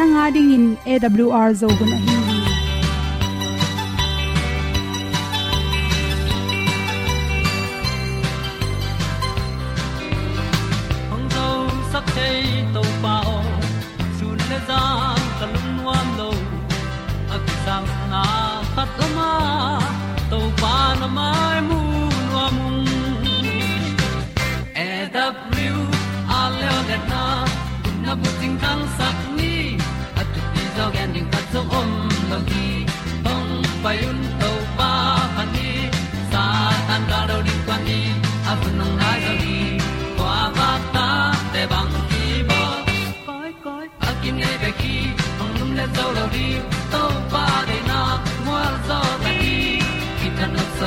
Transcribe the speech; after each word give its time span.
nanga 0.00 0.26
ding 0.34 0.50
in 0.56 0.64
awr 0.92 1.48
zo 1.60 1.68
gun 1.78 1.90
ahi 1.96 2.14
hong 11.10 11.26
zo 11.34 11.46
sak 28.98 29.19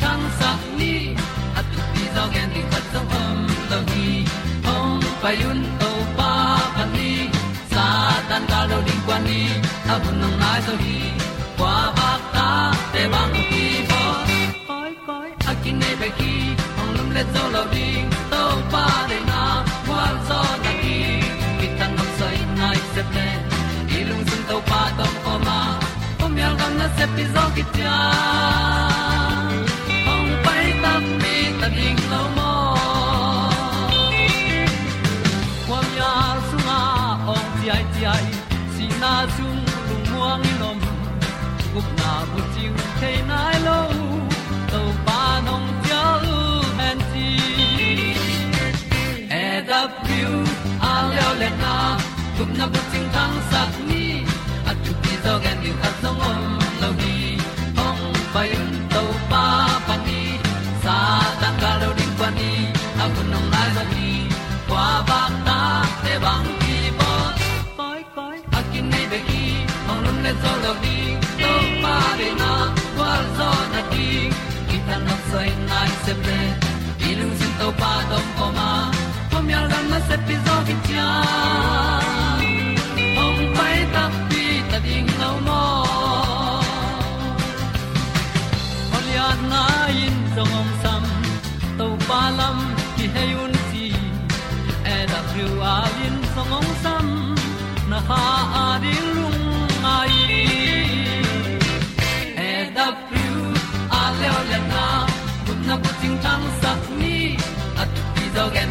na 0.00 0.10
bu 0.20 0.28
tin 0.40 0.76
ni 0.78 0.92
at 1.58 1.66
tu 1.72 1.80
pi 1.92 2.02
zo 2.14 2.24
gen 2.34 2.48
di 2.54 2.62
khat 2.70 2.84
zo 2.92 3.00
om 3.20 3.38
lo 3.70 3.78
gi 3.90 4.08
hong 4.66 5.02
pai 5.22 5.36
un 5.50 5.60
to 5.80 5.90
pa 6.18 6.32
ni 6.94 7.10
sa 7.72 7.86
tan 8.28 8.42
ga 8.50 8.60
lo 8.70 8.78
ding 8.86 9.02
kwan 9.06 9.20
ni. 9.28 9.40
A 9.92 9.94
bu 10.02 10.10
nang 10.20 10.36
mai 10.40 10.58
so 10.66 10.74
hi 10.82 10.96
kwa 11.58 11.74
ba 11.96 12.10
ta 12.34 12.48
te 12.92 13.02
bang 13.12 13.34
ki 13.50 13.64
bo 13.90 14.00
koi 14.68 14.92
koi 15.06 15.28
a 15.50 15.52
kin 15.62 15.76
nei 15.82 15.94
be 16.00 16.08
ki 16.18 16.32
hong 16.76 16.92
lum 16.96 17.08
le 17.16 17.22
zo 17.34 17.42
lo 17.54 17.62
ding 17.74 18.06
to 18.32 18.42
pa 18.72 18.84
de 19.10 19.18
na 19.30 19.42
kwa 19.86 20.02
zo 20.28 20.40
ta 20.64 20.72
ki 20.82 20.98
ki 21.58 21.66
tan 21.78 21.90
nok 21.98 22.10
sai 22.18 22.36
nai 22.60 22.78
se 22.92 23.02
ple 23.10 23.28
ilung 23.98 24.24
sun 24.28 24.42
to 24.50 24.56
pa 24.70 24.80
tom 24.98 25.14
ko 25.24 25.32
ma. 25.46 25.58
Pom 26.18 26.32
yal 26.42 26.54
gam 26.60 26.72
na 26.80 26.86
se 26.96 27.04
pi 27.14 27.24
zo 27.34 27.44
ki 27.56 27.64
gup 52.58 52.87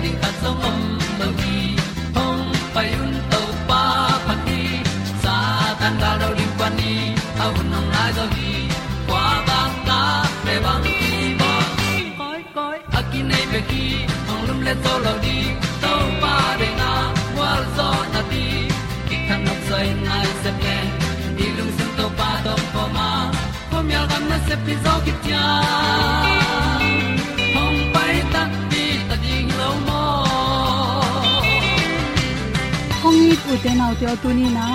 ding 0.08 0.20
ta 0.24 0.30
song 0.42 0.60
om 0.70 0.80
lo 1.20 1.28
gi 1.40 1.58
hong 2.16 2.44
pai 2.76 2.90
un 3.04 3.14
to 3.32 3.42
pa 3.70 3.82
pa 4.26 4.34
đi 4.46 4.62
sa 5.24 5.36
tan 5.80 5.94
ga 6.02 6.12
do 6.22 6.28
ri 6.38 6.48
pa 6.60 6.68
ni 6.78 6.94
au 7.46 7.54
nong 7.72 7.90
lai 7.96 8.12
do 8.18 8.26
gi 8.36 8.54
kwa 9.10 9.26
ba 9.48 9.60
ta 9.88 10.02
pe 10.46 10.54
bang 10.66 10.84
ki 11.00 11.12
bo 11.40 11.52
koi 12.20 12.42
koi 12.56 12.78
a 13.00 13.02
ki 13.12 13.20
nei 13.32 13.46
pe 13.52 13.60
ki 13.70 13.84
hong 14.28 14.44
lum 14.48 14.60
le 14.68 14.74
to 14.86 14.94
lo 15.06 15.14
di 15.26 15.38
to 15.84 15.94
pa 16.22 16.36
de 16.62 16.70
na 16.80 16.92
wa 17.38 17.52
zo 17.76 17.90
na 18.14 18.22
ti. 18.32 18.46
Ki 19.08 19.16
kan 19.28 19.40
nok 19.48 19.60
sai 19.70 19.88
nai 20.08 20.28
se 20.42 20.52
ple 20.62 20.78
ni 21.38 21.46
lung 21.58 21.74
sun 21.78 21.92
to 22.00 22.06
pa 22.22 22.30
do 22.46 22.56
pa 22.74 22.84
ma. 22.96 23.10
Pom 23.72 23.86
yal 23.96 24.06
gam 24.12 24.24
na 24.32 24.38
se 24.48 24.56
pi 24.66 24.74
zo 24.84 24.94
ki 25.06 25.14
tia 25.24 25.46
te 33.64 33.72
nau 33.74 33.94
te 34.00 34.06
tu 34.22 34.30
ni 34.38 34.48
na 34.58 34.66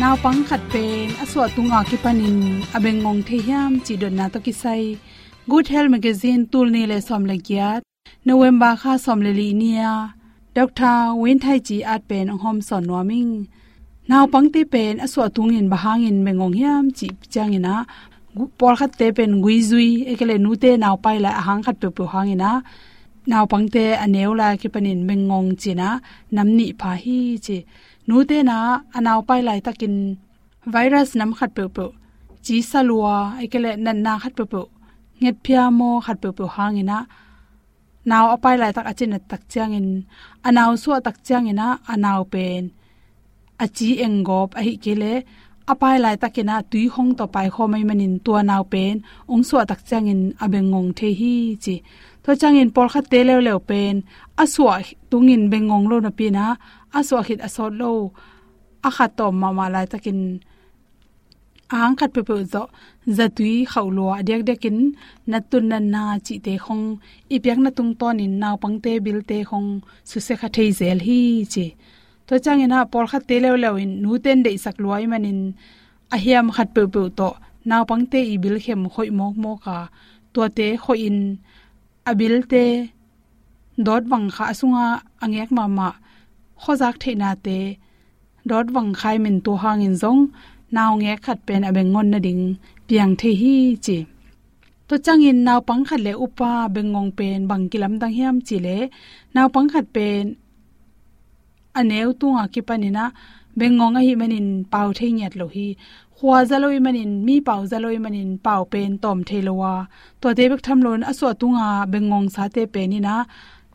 naw 0.00 0.14
pang 0.24 0.40
khat 0.48 0.62
pen 0.72 1.08
aswa 1.22 1.44
tunga 1.54 1.80
ki 1.88 1.96
panin 2.04 2.38
abeng 2.76 3.00
ngong 3.02 3.20
the 3.26 3.36
hiam 3.46 3.72
chi 3.84 3.94
don 4.02 4.14
na 4.18 4.24
to 4.32 4.38
ki 4.46 4.52
sai 4.62 4.82
good 5.50 5.66
health 5.72 5.90
magazine 5.94 6.42
tul 6.52 6.66
ni 6.74 6.82
le 6.90 6.98
som 7.08 7.22
le 7.30 7.36
kya 7.46 7.68
november 8.28 8.72
kha 8.80 8.92
som 9.04 9.18
le 9.26 9.32
li 9.38 9.48
nia 9.60 9.92
dr 10.56 10.96
win 11.20 11.38
thai 11.44 11.58
chi 11.66 11.76
at 11.94 12.02
pen 12.10 12.26
hom 12.42 12.58
son 12.68 12.84
noming 12.90 13.32
naw 14.10 14.24
pangte 14.32 14.62
pen 14.72 14.94
aswa 15.04 15.24
tungin 15.36 15.66
bahangin 15.72 16.18
mengong 16.26 16.56
hiam 16.60 16.84
chi 16.98 17.08
changina 17.32 17.74
por 18.58 18.74
khat 18.78 18.92
te 19.00 19.06
pen 19.16 19.32
gui 19.44 19.58
zui 19.70 19.90
ekele 20.12 20.36
nu 20.44 20.52
te 20.62 20.70
naw 20.82 20.94
pai 21.04 21.16
la 21.24 21.30
hang 21.46 21.62
khat 21.66 21.76
pe 21.82 21.88
pu 21.96 22.02
hangina 22.12 22.50
naw 23.30 23.44
pangte 23.52 23.84
anew 24.04 24.32
la 24.40 24.48
ki 24.60 24.68
panin 24.74 25.00
mengong 25.08 25.50
china 25.62 25.88
namni 26.34 26.66
pha 26.80 26.90
hi 27.02 27.18
chi 27.46 27.58
nu 28.08 28.16
na 28.50 28.56
anaw 28.96 29.18
pai 29.28 29.40
lai 29.48 29.60
takin 29.66 29.94
virus 30.74 31.10
nam 31.18 31.30
khat 31.38 31.50
pe 31.56 31.64
pu 31.76 31.84
chi 32.44 32.56
salua 32.70 33.16
ekele 33.44 33.70
nan 33.84 33.98
na 34.06 34.12
khat 34.22 34.32
pe 34.38 34.44
pu 34.52 34.60
nget 35.22 35.36
phia 35.44 35.62
mo 35.78 35.90
khat 36.06 36.16
pe 36.22 36.28
pu 36.36 36.44
hangina 36.54 36.98
naw 38.10 38.24
apai 38.34 38.56
lai 38.62 38.72
tak 38.76 38.86
achin 38.90 39.12
tak 39.30 39.42
changin 39.52 39.88
anaw 40.48 40.70
su 40.82 40.90
tak 41.06 41.16
changina 41.26 41.66
anaw 41.92 42.20
pen 42.32 42.62
achi 43.64 43.88
engop 44.06 44.48
a 44.60 44.62
kele 44.84 45.12
apai 45.72 45.96
lai 46.04 46.16
takena 46.22 46.56
tui 46.70 46.84
hong 46.94 47.12
to 47.18 47.24
pai 47.34 47.48
kho 47.54 47.62
mai 47.72 47.84
manin 47.88 48.14
tua 48.24 48.40
naw 48.50 48.62
pen 48.72 48.94
ong 49.32 49.44
so 49.48 49.56
tak 49.70 49.80
changin 49.88 50.20
abengong 50.44 50.90
the 50.98 51.08
hi 51.20 51.34
chi 51.64 51.74
to 52.28 52.36
changin 52.40 52.70
por 52.74 52.88
kha 52.92 53.00
te 53.10 53.18
lew 53.28 53.40
lew 53.46 53.58
pen. 53.68 53.96
Aswa 54.42 54.74
tungin 55.10 55.44
bengong 55.52 55.86
lo 55.90 55.96
na 56.04 56.10
pina. 56.18 56.44
Aswa 56.98 57.20
hit 57.26 57.40
asot 57.46 57.72
lo. 57.80 57.92
A 58.88 58.90
kha 58.96 59.06
to 59.18 59.26
ma 59.40 59.48
ma 59.58 59.66
lai 59.74 59.86
takin. 59.92 60.20
Ang 61.76 61.96
khat 61.98 62.10
pe 62.14 62.20
pe 62.28 62.36
zo. 62.52 62.62
Zatui 63.16 63.54
khawlo 63.72 64.04
adek 64.18 64.42
dekin 64.48 64.78
natun 65.30 65.64
na 65.70 65.78
na 65.92 66.02
chi 66.26 66.34
te 66.44 66.52
khong. 66.64 66.86
Ipyak 67.34 67.58
na 67.64 67.70
tung 67.76 67.92
ton 68.00 68.20
in 68.24 68.34
naw 68.42 68.54
pangte 68.62 68.92
bil 69.04 69.20
te 69.30 69.38
khong. 69.50 69.70
Su 70.08 70.18
se 70.26 70.34
kha 70.40 70.48
thei 70.56 70.70
zel 70.78 71.00
hi 71.06 71.20
chi. 71.52 71.66
To 72.26 72.34
changena 72.44 72.78
por 72.92 73.06
kha 73.10 73.18
te 73.28 73.36
lew 73.44 73.56
lew 73.62 73.74
in. 73.82 73.92
Nu 74.02 74.10
ten 74.24 74.38
de 74.44 74.50
sak 74.64 74.76
luai 74.82 75.04
manin 75.12 75.40
a 76.14 76.16
hiam 76.24 76.46
khat 76.56 76.68
pe 76.74 76.82
pe 76.94 77.02
to. 77.18 77.28
Naw 77.68 77.82
pangte 77.88 78.20
i 78.32 78.36
bil 78.42 78.56
khem 78.64 78.82
khoi 78.92 79.08
mok 79.18 79.34
mok 79.42 79.58
ka 79.64 79.76
to 80.34 80.40
te 80.56 80.66
khoi 80.84 81.00
in 81.08 81.20
abil 82.10 82.34
te 82.52 82.64
dot 83.86 84.02
wang 84.10 84.26
kha 84.34 84.46
sunga 84.58 84.86
angek 85.24 85.50
ma 85.56 85.64
ma, 85.78 85.88
khozak 86.62 86.94
theina 87.02 87.30
te, 87.44 87.58
dot 88.50 88.66
wang 88.74 88.90
khai 88.98 89.16
min 89.24 89.36
to 89.44 89.52
hangin 89.62 89.94
zong, 90.02 90.22
naw 90.74 90.90
nge 91.00 91.12
khat 91.24 91.38
pen 91.46 91.62
abengon 91.68 91.92
ngon 91.92 92.08
na 92.12 92.18
ding, 92.26 92.44
piang 92.86 93.12
the 93.20 93.30
hi 93.40 93.54
chi 93.84 93.98
to 94.88 94.94
changin 95.04 95.38
naw 95.46 95.60
pang 95.68 95.82
khat 95.88 96.00
le 96.06 96.12
upa 96.24 96.52
bengong 96.74 97.10
pen 97.18 97.38
bang 97.50 97.64
kilam 97.70 97.94
dang 98.00 98.14
hiam 98.16 98.36
chi 98.46 98.56
le, 98.66 98.78
naw 99.34 99.46
pang 99.54 99.68
khat 99.72 99.86
pen 99.94 100.24
aneu 101.78 102.08
tunga 102.20 102.44
ki 102.52 102.60
panina 102.68 103.04
bengong 103.58 103.96
a 103.98 104.00
hi 104.06 104.12
manin 104.20 104.48
pau 104.72 104.88
the 104.98 105.06
nyat 105.18 105.32
lo 105.40 105.46
hi 105.54 105.66
khwa 106.20 106.38
zaloi 106.50 106.78
manin 106.84 107.12
mi 107.26 107.36
pau 107.46 107.62
zaloi 107.70 107.98
manin 108.04 108.30
pau 108.44 108.62
pen 108.72 108.92
tom 109.02 109.18
thelowa. 109.28 109.74
To 110.20 110.28
te 110.36 110.44
bek 110.50 110.62
tham 110.66 110.78
lon 110.86 111.00
aso 111.10 111.28
tunga 111.40 111.68
bengong 111.92 112.28
sa 112.34 112.44
te 112.54 112.62
pe 112.74 112.82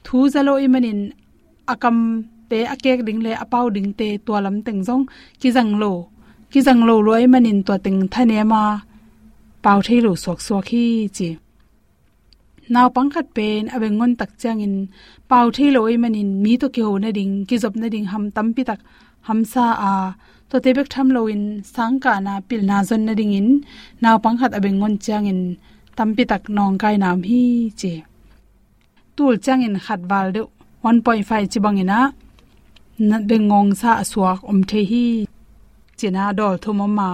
thu 0.06 0.18
zaloi 0.34 0.66
manin 0.74 1.00
akam 1.74 1.98
te 2.50 2.60
akek 2.74 3.00
ding 3.08 3.22
le 3.26 3.32
apau 3.44 3.66
ding 3.76 3.90
te 4.00 4.08
to 4.26 4.34
lam 4.46 4.58
teng 4.66 4.82
jong 4.88 5.04
ki 5.40 5.50
jang 5.56 5.72
lo 5.82 5.92
ki 6.52 6.60
jang 6.66 6.82
lo 6.88 6.96
loi 7.08 7.24
manin 7.34 7.60
to 7.68 7.74
teng 7.86 8.00
thane 8.14 8.40
ma 8.52 8.64
pau 9.64 9.80
thelo 9.88 10.12
sok 10.24 10.40
sok 10.48 10.66
hi 10.72 10.86
chi. 11.18 11.30
Naw 12.74 12.88
pangkhat 12.96 13.28
pen 13.36 13.64
aweng 13.76 13.96
ngon 14.00 14.14
tak 14.20 14.32
changin. 14.42 14.76
Pau 15.32 15.46
thelo 15.56 15.80
oi 15.90 15.96
manin 16.04 16.30
mi 16.44 16.54
to 16.62 16.68
ki 16.76 16.82
ho 16.88 16.94
na 17.04 17.10
ding 17.18 17.34
ki 17.48 17.56
job 17.64 17.76
na 17.82 17.88
ding 17.94 18.08
ham 18.12 18.24
tam 18.36 18.48
pi 18.56 18.62
tak 18.70 18.80
ham 19.28 19.40
sa 19.54 19.66
a 19.92 19.94
to 20.54 20.60
te 20.66 20.72
bek 20.78 20.88
tham 20.94 21.08
lo 21.16 21.22
in 21.34 21.44
sang 21.74 21.96
ka 22.04 22.14
na 22.26 22.34
pil 22.48 22.62
na 22.70 22.78
zon 22.90 23.02
na 23.08 23.14
ding 23.20 23.34
in 23.40 23.50
naw 24.04 24.16
pangkhat 24.24 24.52
abeng 24.58 24.78
ngon 24.80 24.96
changin 25.06 25.42
tam 25.98 26.10
pi 26.16 26.24
tak 26.32 26.44
nong 26.56 26.76
kai 26.82 26.96
nam 27.04 27.18
hi 27.30 27.44
che 27.80 27.94
tul 29.16 29.36
changin 29.46 29.76
khat 29.86 30.02
wal 30.10 30.28
de 30.36 30.42
1.5 30.84 31.52
chi 31.52 31.60
bangina 31.66 32.00
na 33.10 33.18
bengong 33.30 33.72
sa 33.82 33.92
aswak 34.04 34.40
om 34.52 34.60
the 34.70 34.82
hi. 34.92 35.06
China 35.98 36.24
dol 36.38 36.56
thumama 36.64 37.10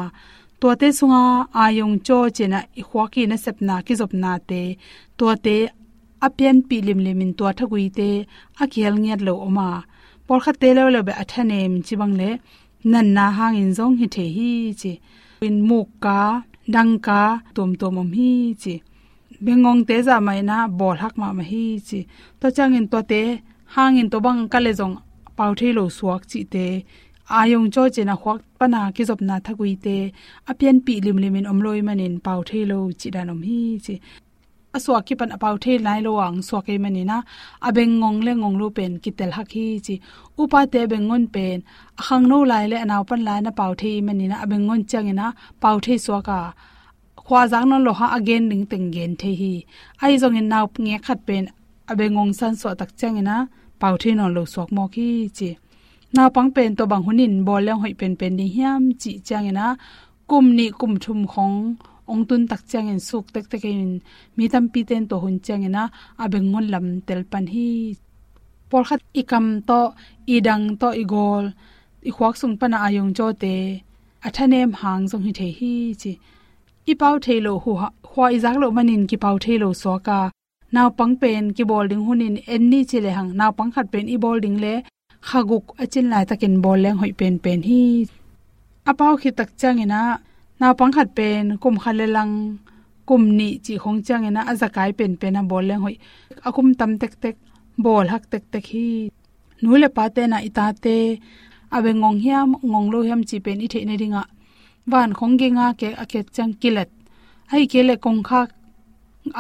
to 0.60 0.68
te 0.82 0.88
sunga 0.98 1.24
ayong 1.64 1.98
cho 2.08 2.18
chena 2.36 2.60
i 2.80 2.82
khwaki 2.90 3.22
na 3.30 3.36
sepna 3.44 3.76
ki 3.86 3.94
zop 4.00 4.12
na 4.24 4.32
te 4.50 4.62
to 5.18 5.26
te 5.46 5.58
apian 6.26 6.58
pi 6.68 6.78
lim 6.88 7.00
lim 7.06 7.20
in 7.26 7.32
to 7.38 7.46
thagui 7.58 7.86
te, 7.98 8.10
akhel 8.64 8.96
ngiat 9.02 9.22
lo 9.28 9.34
oma 9.48 9.70
por 10.28 10.40
kha 10.44 10.52
te 10.62 10.70
lo 10.78 10.84
lo 10.94 11.00
be 11.08 11.14
athanem 11.22 11.72
chibang 11.86 12.16
le 12.22 12.30
nan 12.84 13.14
na 13.14 13.26
hang 13.38 13.56
in 13.62 13.72
zong 13.78 13.96
hi 14.00 14.08
the 14.16 14.26
hi 14.38 14.52
chi. 14.82 14.94
In 15.48 15.56
muk 15.68 15.88
ka, 16.04 16.44
dang 16.74 16.94
ka, 17.00 17.22
tom 17.56 17.76
tom 17.80 17.98
om 18.02 18.12
hi 18.18 18.56
chi. 18.62 18.76
Bengong 19.46 19.82
te 19.88 19.96
za 20.08 20.16
mai 20.28 20.42
na, 20.50 20.68
bol 20.80 20.96
hak 21.02 21.14
ma 21.18 21.28
ma 21.38 21.44
hi 21.52 21.64
chi. 21.88 22.00
To 22.40 22.48
chang 22.56 22.76
in 22.80 22.88
to 22.92 23.00
te 23.12 23.22
hang 23.76 23.98
in 24.02 24.10
to 24.12 24.18
bang 24.26 24.42
ka 24.52 24.60
le 24.66 24.72
zong 24.80 24.96
pau 25.38 25.52
the 25.60 25.68
lo 25.78 25.84
suak 25.98 26.22
chi 26.32 26.42
te. 26.54 26.66
Ayong 27.40 27.68
cho 27.74 27.84
chena 27.96 28.16
khwak 28.22 28.40
pana 28.60 28.82
ki 28.96 29.04
zop 29.10 29.22
na 29.28 29.36
thagui 29.46 29.74
te. 29.86 29.98
Apian 30.50 30.78
pi 30.86 30.94
lim 31.06 31.18
limin 31.24 31.50
omloi 31.52 31.82
manin 31.88 32.16
pau 32.26 32.40
the 32.50 32.60
lo 32.72 32.80
chi 33.00 33.10
danom 33.16 33.42
hi 33.48 33.60
chi 33.86 33.96
aswa 34.76 34.98
ki 35.08 35.14
pan 35.20 35.32
apau 35.36 35.56
the 35.64 35.74
lai 35.86 36.00
lo 36.06 36.12
ang 36.26 36.40
swa 36.48 36.60
ke 36.66 36.74
mani 36.84 37.04
na. 37.12 37.18
Abeng 37.68 37.94
ngong 38.00 38.20
le 38.26 38.32
ngong 38.42 38.58
lu 38.60 38.68
pen 38.78 38.92
ki 39.04 39.12
tel 39.18 39.32
ha 39.38 39.44
khi 39.52 39.66
chi. 39.86 39.96
Upa 40.42 40.60
te 40.74 40.82
beng 40.92 41.06
ngon 41.10 41.26
pen. 41.34 41.58
Akhang 42.00 42.26
no 42.32 42.38
lai 42.52 42.66
le 42.72 42.78
anaw 42.86 43.04
pan 43.10 43.22
lai 43.28 43.40
na 43.46 43.52
pau 43.60 43.72
the 43.82 43.92
mani 44.08 44.26
na. 44.32 44.36
Abeng 44.44 44.66
ngon 44.68 44.82
chang 44.92 45.10
na 45.20 45.28
pau 45.64 45.76
the 45.86 45.94
swa 46.06 46.20
ka 46.28 46.40
khwa 47.26 47.42
jang 47.52 47.66
non 47.70 47.82
lo 47.88 47.92
ha 48.00 48.08
again 48.18 48.44
ning 48.50 48.66
teng 48.72 48.88
gen 48.94 49.12
the 49.20 49.32
hi. 49.42 49.54
Ai 50.04 50.14
zong 50.22 50.38
in 50.40 50.48
naw 50.52 50.66
nge 50.84 50.98
khat 51.06 51.20
pen. 51.28 51.44
Abeng 51.92 52.14
ngong 52.16 52.34
san 52.40 52.54
so 52.60 52.70
tak 52.80 52.92
chang 53.00 53.18
na 53.30 53.36
pau 53.82 53.94
the 54.02 54.10
non 54.20 54.34
lo 54.36 54.44
sok 54.54 54.70
mo 54.76 54.84
ki 54.94 55.08
chi. 55.38 55.50
Na 56.16 56.24
pang 56.36 56.50
pen 56.56 56.76
to 56.78 56.84
bang 56.92 57.04
hunin 57.06 57.34
bol 57.48 57.62
le 57.68 57.74
hoi 57.82 57.94
pen 58.00 58.14
pen 58.20 58.34
ni 58.40 58.46
hiam 58.56 58.82
chi 59.02 59.12
chang 59.28 59.50
na 59.58 59.66
kum 60.30 60.46
ni 60.58 60.66
kum 60.80 60.94
thum 61.04 61.20
khong 61.34 61.58
ong 62.14 62.24
tun 62.30 62.42
tak 62.52 62.62
chang 62.72 62.88
en 62.94 63.00
suk 63.10 63.26
tek 63.34 63.46
tek 63.52 63.64
in 63.72 63.82
mi 64.36 64.46
tam 64.54 64.66
pi 64.74 64.82
ten 64.90 65.04
to 65.10 65.16
hun 65.24 65.36
chang 65.46 65.64
ena 65.68 65.84
abeng 66.24 66.48
ngon 66.52 66.66
lam 66.74 66.86
tel 67.08 67.22
pan 67.32 67.46
hi 67.54 67.70
por 68.70 68.84
khat 68.88 69.02
ikam 69.22 69.46
to 69.70 69.80
idang 70.36 70.66
to 70.82 70.88
igol 71.04 71.46
i 72.08 72.12
khwak 72.16 72.36
sung 72.42 72.56
pana 72.60 72.78
ayong 72.88 73.12
cho 73.18 73.28
te 73.44 73.56
athanem 74.28 74.72
hang 74.82 75.04
jong 75.10 75.24
hi 75.28 75.32
the 75.40 75.48
hi 75.60 75.74
chi 76.02 76.12
i 76.92 76.94
pau 77.02 77.16
thelo 77.26 77.54
hu 77.64 77.72
hwa 78.12 78.26
izak 78.36 78.56
lo 78.62 78.68
manin 78.78 79.04
ki 79.10 79.18
pau 79.24 79.36
thelo 79.44 79.70
so 79.82 79.94
ka 80.08 80.20
naw 80.76 80.88
pang 80.98 81.14
pen 81.22 81.44
ki 81.56 81.64
bol 81.72 81.86
ding 81.92 82.04
hunin 82.08 82.36
en 82.54 82.64
ni 82.72 82.80
chile 82.90 83.12
hang 83.18 83.30
naw 83.40 83.52
pang 83.58 83.72
khat 83.74 83.86
pen 83.94 84.06
i 84.16 84.18
bol 84.24 84.38
ding 84.44 84.58
le 84.64 84.74
khaguk 85.28 85.66
achin 85.84 86.08
lai 86.12 86.24
takin 86.30 86.56
bol 86.64 86.80
leng 86.84 86.98
hoi 87.02 87.12
pen 87.20 87.36
pen 87.44 87.60
hi 87.70 87.82
apau 88.90 89.14
khi 89.22 89.30
tak 89.38 89.50
changena 89.62 90.02
naw 90.02 90.29
pang 90.60 90.92
khat 90.92 91.10
pen, 91.18 91.58
kum 91.64 91.76
khalelang 91.84 92.34
kum 93.08 93.24
ni 93.38 93.48
chi 93.66 93.74
khong 93.84 94.00
chang 94.06 94.24
ena 94.30 94.42
azakai 94.52 94.92
pen 95.00 95.12
pen 95.22 95.40
a 95.40 95.42
bol 95.52 95.64
leng 95.70 95.82
hoi. 95.86 95.96
Akum 96.48 96.68
tam 96.80 96.92
tek 97.02 97.14
tek, 97.24 97.36
bol 97.84 98.06
hak 98.14 98.24
tek 98.32 98.44
tek 98.52 98.66
hi. 98.72 98.88
Nule 99.62 99.88
pa 99.96 100.04
te 100.16 100.22
na 100.28 100.38
ita 100.48 100.66
te 100.84 100.96
abe 101.76 101.92
ngong 101.94 102.20
hiam, 102.24 102.50
ngong 102.70 102.88
lo 102.94 103.00
hiam 103.08 103.22
chi 103.30 103.38
pen 103.46 103.62
i 103.66 103.68
the 103.74 103.80
ne 103.86 103.96
ringa. 104.02 104.24
Van 104.92 105.12
khong 105.18 105.36
ge 105.40 105.48
nga 105.58 105.68
ke 105.80 105.90
aket 106.04 106.28
chang 106.36 106.54
kilat 106.62 106.90
ai 107.54 107.64
ke 107.72 107.80
le 107.88 107.96
kong 108.06 108.22
kha 108.28 108.42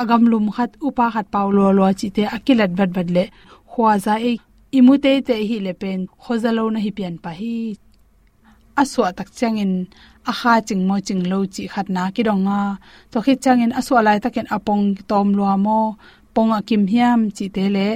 agam 0.01 0.23
lum 0.31 0.45
khat, 0.55 0.71
upa 0.87 1.05
khat 1.13 1.27
paw 1.33 1.47
lo 1.57 1.65
lo 1.77 1.85
chi 1.99 2.07
te 2.15 2.23
akilat 2.35 2.71
bat 2.79 2.89
bat 2.95 3.07
le 3.15 3.23
khwa 3.71 3.91
za 4.05 4.13
e 4.29 4.31
imute 4.77 5.11
te 5.27 5.35
hi 5.49 5.57
le 5.65 5.73
pen, 5.81 5.99
khozalo 6.23 6.63
na 6.73 6.79
hi 6.85 6.91
pian 6.97 7.15
pa 7.23 7.31
hi. 7.39 7.55
Aswa 8.81 9.07
tak 9.17 9.29
changin 9.39 9.73
a 10.31 10.33
kha 10.39 10.53
ching 10.67 10.83
mo 10.87 10.95
ching 11.07 11.23
lo 11.31 11.39
chi 11.53 11.63
khat 11.73 11.87
na 11.95 12.03
ki 12.15 12.21
donga 12.27 12.59
to 13.11 13.17
khi 13.25 13.33
changin 13.43 13.71
aswa 13.79 13.99
lai 14.07 14.17
taken 14.23 14.47
apong 14.55 14.85
tom 15.09 15.27
lo 15.37 15.45
mo 15.65 15.79
pong 16.35 16.51
akim 16.59 16.83
hiam 16.93 17.19
chi 17.37 17.45
te 17.55 17.63
le 17.75 17.87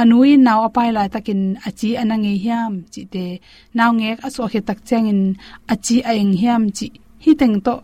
anui 0.00 0.30
naw 0.46 0.58
apai 0.68 0.88
lai 0.96 1.08
takin 1.14 1.42
achi 1.68 1.88
anange 2.02 2.32
hiam 2.44 2.72
chi 2.92 3.02
te 3.14 3.24
naw 3.76 3.90
ngek 3.98 4.18
aswa 4.26 4.46
khi 4.52 4.60
tak 4.68 4.78
changin 4.88 5.20
achi 5.72 5.96
aeng 6.10 6.34
hiam 6.40 6.62
chi 6.76 6.86
hi 7.24 7.32
teng 7.40 7.56
to 7.66 7.74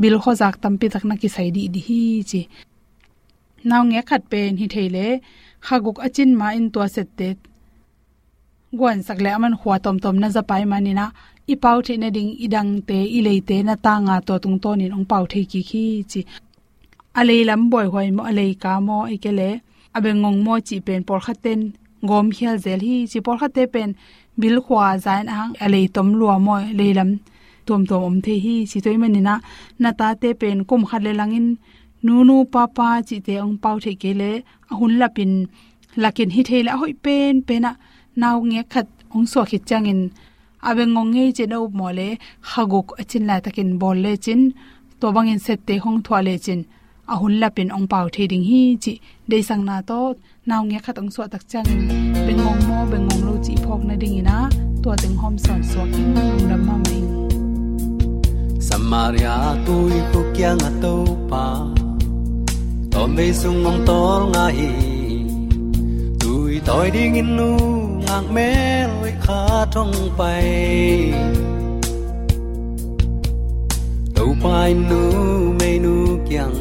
bil 0.00 0.16
kho 0.22 0.32
jak 0.40 0.54
tampi 0.62 0.86
tak 0.94 1.04
na 1.08 1.14
ki 1.22 1.28
sai 1.34 1.48
di 1.56 1.62
di 1.74 1.80
hi 1.88 2.00
chi 2.30 2.40
naw 3.70 3.82
nge 3.88 4.00
khat 4.08 4.22
pen 4.30 4.52
hi 4.60 4.66
theile 4.74 5.06
khaguk 5.66 5.98
achin 6.06 6.30
ma 6.40 6.48
in 6.58 6.66
to 6.72 6.80
set 6.94 7.08
te 7.18 7.28
gwan 8.78 8.98
sakle 9.06 9.30
aman 9.36 9.54
khwa 9.60 9.76
tom 9.84 9.96
tom 10.02 10.16
na 10.22 10.28
za 10.34 10.42
pai 10.50 10.64
manina 10.72 11.06
i 11.52 11.54
pau 11.64 11.78
the 11.86 11.94
na 12.02 12.08
ding 12.16 12.32
idang 12.44 12.70
te 12.88 12.98
i 13.16 13.20
le 13.26 13.34
te 13.48 13.56
na 13.68 13.74
ta 13.84 13.94
nga 14.06 14.16
to 14.26 14.34
tung 14.42 14.58
to 14.62 14.70
nin 14.80 14.92
ong 14.96 15.06
pau 15.10 15.24
the 15.32 15.40
ki 15.50 15.60
khi 15.70 15.84
chi. 16.10 16.20
Ale 17.20 17.36
lam 17.48 17.62
boy 17.72 17.86
hoi 17.92 18.08
mo 18.16 18.22
ale 18.30 18.46
ka 18.62 18.72
mo 18.86 18.98
i 19.14 19.16
ke 19.24 19.30
le. 19.38 19.50
Abe 19.96 20.10
ngong 20.20 20.38
mo 20.44 20.54
chi 20.68 20.76
pen 20.86 21.00
por 21.08 21.20
khaten 21.26 21.60
gom 22.08 22.26
hial 22.36 22.56
zel 22.64 22.80
hi 22.86 22.96
chi 23.10 23.18
por 23.26 23.36
khate 23.40 23.62
pen 23.74 23.90
bil 24.40 24.56
khwa 24.64 24.86
zain 25.04 25.26
ang 25.36 25.52
alei 25.64 25.86
tom 25.94 26.08
lua 26.18 26.36
mo 26.46 26.54
leilam 26.78 27.10
tom 27.66 27.82
tom 27.88 28.02
om 28.08 28.16
the 28.24 28.34
hi 28.44 28.54
chi 28.70 28.78
toy 28.84 28.96
manina 29.02 29.34
na. 29.82 29.90
Ta 29.98 30.08
te 30.22 30.28
pen 30.40 30.58
kum 30.68 30.82
khat 30.88 31.02
le 31.06 31.12
langin. 31.20 31.48
Nu 32.04 32.14
nu 32.28 32.36
pa 32.52 32.62
pa 32.76 32.88
chi 33.08 33.16
te 33.26 33.34
ong 33.44 33.56
pau 33.62 33.76
the 33.84 33.92
ke 34.02 34.10
le. 34.20 34.30
Ahun 34.70 34.92
lapin 35.00 35.32
lakin 36.02 36.30
hi 36.34 36.42
thela 36.48 36.72
hoi 36.80 36.94
pen 37.04 37.34
pena. 37.48 37.70
Naw 38.20 38.36
nge 38.50 38.62
khat 38.72 38.86
ong 39.14 39.26
so 39.32 39.40
khit 39.50 39.62
changin 39.70 40.00
abe 40.62 40.84
ngong 40.86 41.32
che 41.36 41.44
no 41.46 41.68
mole 41.78 42.08
haguk 42.50 42.88
achin 43.00 43.24
la 43.28 43.36
takin 43.44 43.70
bol 43.80 43.96
le 44.04 44.12
chin 44.24 44.52
to 45.00 45.06
bangin 45.14 45.38
set 45.38 45.58
te 45.66 45.74
hong 45.84 46.02
thwa 46.02 46.18
le 46.22 46.36
chin. 46.38 46.62
A 47.12 47.16
hun 47.16 47.40
la 47.40 47.48
pin 47.48 47.70
ong 47.76 47.86
pau 47.92 48.06
the 48.14 48.26
ding 48.26 48.44
hi 48.50 48.76
chi 48.84 48.92
de 49.30 49.38
sang 49.48 49.64
na 49.64 49.76
to 49.80 50.00
naw 50.48 50.62
nge 50.68 50.78
khat 50.84 50.98
ong 51.00 51.10
so 51.14 51.22
tak 51.32 51.42
chang. 51.50 51.64
Changin 51.64 52.12
bengong 52.26 52.60
mo 52.68 52.78
bengong 52.92 53.22
lo 53.26 53.34
chi 53.44 53.54
phok 53.64 53.80
na 53.88 53.94
ding 54.02 54.18
ina 54.20 54.38
to 54.82 54.90
ting 55.02 55.16
hom 55.20 55.34
son 55.44 55.60
so 55.70 55.80
king 55.92 56.12
ram 56.50 56.62
ma 56.68 56.76
mai 56.84 57.02
Samaria 58.66 59.36
tu 59.66 59.76
i 59.98 60.00
ko 60.12 60.20
kyang 60.36 60.64
to 60.82 60.94
pa. 61.30 61.44
To 62.92 63.00
me 63.14 63.26
sung 63.40 63.64
ong 63.70 63.80
tor 63.88 64.20
nga 64.32 64.44
hi 64.56 64.87
Tui 66.28 66.60
toi 66.66 66.90
ding 66.90 67.14
in 67.14 67.36
nu 67.36 67.50
ngang 68.04 68.34
me 68.34 68.50
loi 68.86 69.12
kha 69.24 69.64
thong 69.72 69.92
pai 70.18 71.12
Tau 74.14 74.28
pai 74.42 74.74
nu 74.74 75.02
me 75.60 75.78
nu 75.78 76.18
kyang 76.28 76.56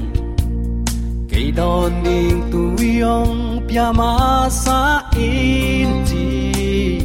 Cây 1.30 1.52
đòn 1.56 1.92
ding 2.06 2.42
tui 2.52 3.02
ong 3.02 3.60
pia 3.68 3.92
ma 3.92 4.50
sa 4.50 5.02
in 5.18 5.90
chi 6.10 7.02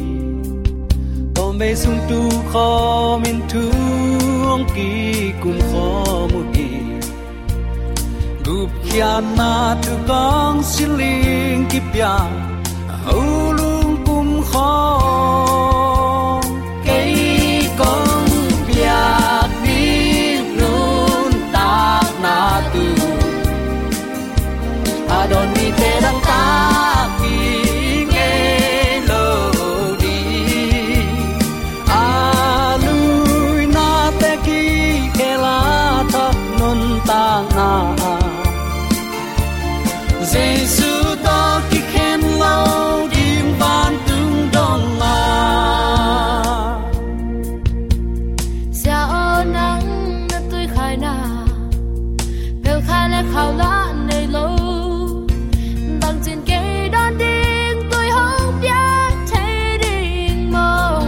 Tom 1.35 1.57
be 1.59 1.75
sung 1.75 1.99
tu 2.09 2.21
kho 2.53 3.19
min 3.23 3.39
tu 3.51 3.63
ong 4.53 4.65
ki 4.75 4.91
kun 5.43 5.59
kho 5.71 5.87
mu 6.31 6.41
hi 6.53 6.69
Gup 8.45 8.69
kia 8.85 9.21
na 9.37 9.75
tu 9.83 9.93
gong 10.07 10.63
siling 10.63 11.65
ki 11.69 11.79
pia 11.93 12.42
Hau 13.05 13.51
lung 13.59 13.91
kum 14.05 14.27
kho 14.51 15.52
bèo 53.03 53.09
là 53.09 53.23
khao 53.33 53.53
lá 53.53 53.93
nơi 54.07 54.27
lâu. 54.27 54.57
Bằng 56.01 56.19
trên 56.25 56.41
cây 56.47 56.89
đón 56.89 57.17
điên 57.17 57.89
tôi 57.91 58.05
không 58.11 58.61
biết 58.61 59.13
thấy 59.31 59.77
điên 59.77 60.51
mơ 60.51 60.99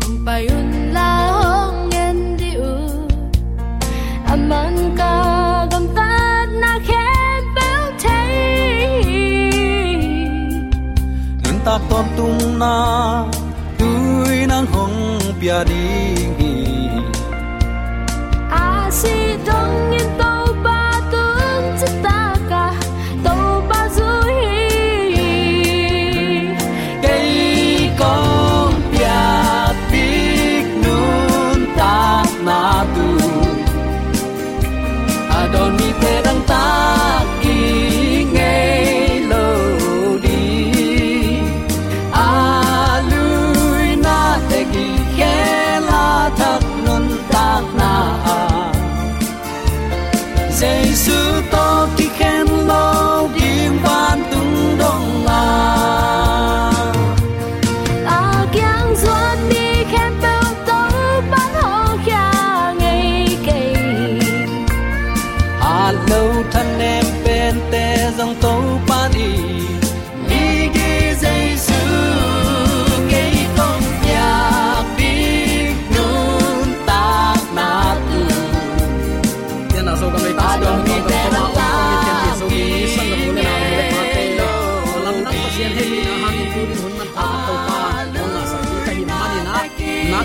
không 0.00 0.16
phải 0.26 0.46
un 0.46 0.72
la 0.92 1.30
hong 1.32 1.88
ngen 1.88 2.36
đi 2.36 2.54
u 2.54 3.08
aman 4.26 4.96
ka 4.96 5.66
gam 5.70 5.86
ta 5.96 6.46
na 6.60 6.78
khen 6.86 7.44
bèo 7.54 7.92
thấy. 8.02 9.02
Nun 11.44 11.54
ta 11.64 11.78
tom 11.90 12.04
tung 12.16 12.58
na 12.58 13.24
tui 13.78 14.46
nang 14.46 14.66
hong 14.66 15.18
bia 15.40 15.64
đi. 15.64 16.11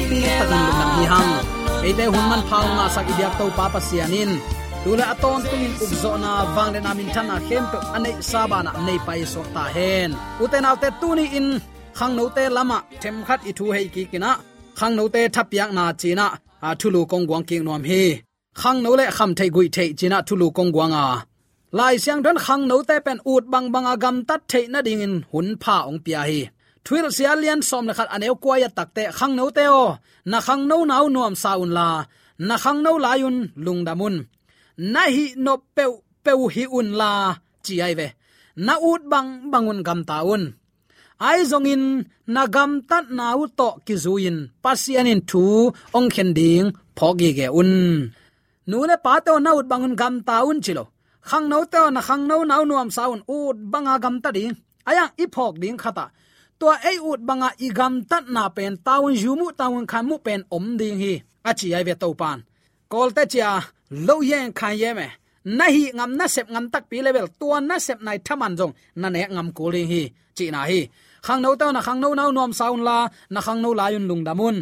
Na 0.08 0.14
ti 0.14 0.20
ta 0.40 0.46
dun 0.52 0.62
lu 0.68 0.72
kan 0.80 0.90
hi 0.98 1.06
hang 1.14 1.32
eite 1.88 2.06
hun 2.14 2.26
man 2.32 2.42
phang 2.50 2.70
na 2.78 2.86
sa 2.96 3.02
ki 3.08 3.14
diak 3.20 3.34
to 3.40 3.46
pa 3.58 3.66
pa 3.74 3.80
sianin 3.88 4.32
tule 4.84 5.06
aton 5.14 5.40
tungin 5.50 5.74
ubzo 5.84 6.12
na 6.24 6.32
wang 6.56 6.70
le 6.74 6.80
na 6.86 6.92
min 7.00 7.10
thana 7.16 7.36
khem 7.48 7.64
pe 7.72 7.78
anei 7.96 8.16
sabana 8.30 8.72
nei 8.88 9.00
pai 9.08 9.22
so 9.34 9.42
ta 9.56 9.64
hen 9.76 10.10
uten 10.44 10.68
autte 10.70 10.90
tuni 11.02 11.26
in 11.40 11.48
khang 11.98 12.14
no 12.18 12.26
te 12.36 12.44
lama 12.56 12.78
them 13.02 13.18
khat 13.28 13.40
i 13.50 13.52
thu 13.58 13.66
hei 13.76 13.88
ki 13.94 14.04
kina 14.12 14.32
khang 14.80 14.94
no 14.98 15.04
te 15.14 15.22
thapyak 15.36 15.70
na 15.78 15.84
china 16.02 16.28
a 16.68 16.70
thulu 16.80 17.02
kong 17.12 17.26
wang 17.32 17.46
king 17.50 17.64
nom 17.68 17.84
hi 17.90 18.04
khang 18.62 18.80
no 18.84 18.92
le 19.00 19.06
kham 19.18 19.32
thei 19.38 19.50
gui 19.56 19.68
thei 19.76 19.90
china 20.00 20.18
thulu 20.28 20.48
kong 20.58 20.72
gwang 20.76 20.94
a 21.04 21.08
lai 21.78 21.96
siang 22.04 22.22
don 22.26 22.38
khang 22.46 22.64
no 22.70 22.78
te 22.90 22.96
pen 23.06 23.18
ut 23.32 23.44
bang 23.54 23.68
bang 23.74 23.88
agam 23.94 24.16
tat 24.28 24.42
thei 24.52 24.64
na 24.74 24.80
ding 24.88 25.02
in 25.06 25.16
hun 25.32 25.48
pha 25.64 25.76
ong 25.90 26.00
pia 26.06 26.22
hi 26.30 26.42
thuil 26.88 27.08
sial 27.18 27.38
lian 27.44 27.62
som 27.70 27.84
le 27.90 27.94
khat 27.98 28.10
aneu 28.16 28.36
kwa 28.44 28.56
ya 28.64 28.70
takte 28.78 29.04
khang 29.18 29.34
no 29.38 29.46
te 29.58 29.66
o, 29.84 29.86
na 30.32 30.38
khang 30.48 30.64
no 30.70 30.78
nau 30.92 31.06
nuam 31.16 31.36
saun 31.44 31.72
la, 31.78 31.88
na 32.48 32.56
khang 32.64 32.80
no 32.86 32.92
layun 33.06 33.38
lungdamun 33.66 34.16
na 34.94 35.02
hi 35.16 35.26
no 35.46 35.54
peu 35.76 35.92
peu 36.26 36.42
hi 36.54 36.64
un 36.78 36.90
la, 37.00 37.12
chi 37.66 37.76
ai 37.86 37.94
ve. 38.00 38.08
Na 38.66 38.74
ut 38.90 39.02
bang 39.12 39.30
bangun 39.52 39.80
gam 39.88 40.02
taun 40.10 40.44
ai 41.30 41.40
zong 41.52 41.68
in, 41.74 41.84
na 42.34 42.42
gam 42.56 42.72
tat 42.90 43.06
nau 43.20 43.40
to 43.60 43.70
kizuin 43.88 44.38
pasianin 44.64 45.22
thu, 45.30 45.44
ong 45.98 46.10
khen 46.14 46.30
ding 46.38 46.68
phogi 46.98 47.30
ge 47.38 47.48
un. 47.60 47.72
Nu 48.70 48.78
le 48.90 48.96
pa 49.06 49.14
to 49.26 49.34
na 49.46 49.52
ut 49.58 49.68
bangun 49.72 49.96
gam 50.02 50.16
taun 50.28 50.58
chilo 50.66 50.86
khang 51.30 51.46
no 51.52 51.58
te 51.74 51.82
na 51.96 52.02
khang 52.08 52.24
no 52.30 52.36
nau 52.52 52.64
nuam 52.70 52.90
saun 52.98 53.20
ut 53.38 53.58
banga 53.72 53.96
gam 54.04 54.16
ta 54.24 54.32
ding. 54.38 54.56
Aya, 54.90 55.06
i 55.24 55.26
phok 55.36 55.54
ding, 55.62 55.78
khata 55.84 56.06
to 56.60 56.68
ei 56.90 56.98
ut 57.10 57.22
banga 57.28 57.50
i 57.66 57.68
gam 57.78 57.94
tat 58.10 58.26
na 58.36 58.44
pen 58.56 58.74
taun 58.86 59.14
yumu 59.24 59.48
taun 59.60 59.86
khan 59.92 60.06
mu 60.10 60.16
pen 60.26 60.42
om 60.56 60.66
ding 60.80 60.98
hi. 61.04 61.14
Achi 61.50 61.68
ai 61.78 61.84
ve 61.88 61.94
to 62.02 62.08
pan 62.22 62.40
kol 62.92 63.10
te 63.16 63.24
chia 63.32 63.50
lo 64.08 64.16
yen 64.30 64.48
khan 64.60 64.76
ye 64.82 64.90
me. 65.00 65.08
Na 65.58 65.66
hi 65.76 65.84
ngam 65.98 66.12
na 66.18 66.26
sep 66.36 66.48
ngam 66.54 66.66
tak 66.74 66.84
pi 66.90 66.98
level 67.06 67.28
tua 67.40 67.58
na 67.70 67.76
sep 67.86 68.00
nai 68.06 68.18
thaman 68.26 68.54
jong. 68.60 68.74
Na 69.02 69.08
ne 69.14 69.22
ngam 69.36 69.50
ko 69.58 69.64
ling 69.74 69.90
hi. 69.94 70.04
Chi 70.38 70.46
na 70.56 70.62
hi. 70.70 70.82
Khang 71.26 71.42
no 71.44 71.50
ta 71.60 71.66
na 71.76 71.82
khang 71.88 72.00
no 72.04 72.10
nau 72.20 72.30
nom 72.38 72.52
saun 72.60 72.82
la, 72.88 72.98
na 73.34 73.40
khang 73.46 73.60
no 73.64 73.70
la 73.80 73.86
yun 73.94 74.08
lung 74.10 74.24
damun 74.28 74.58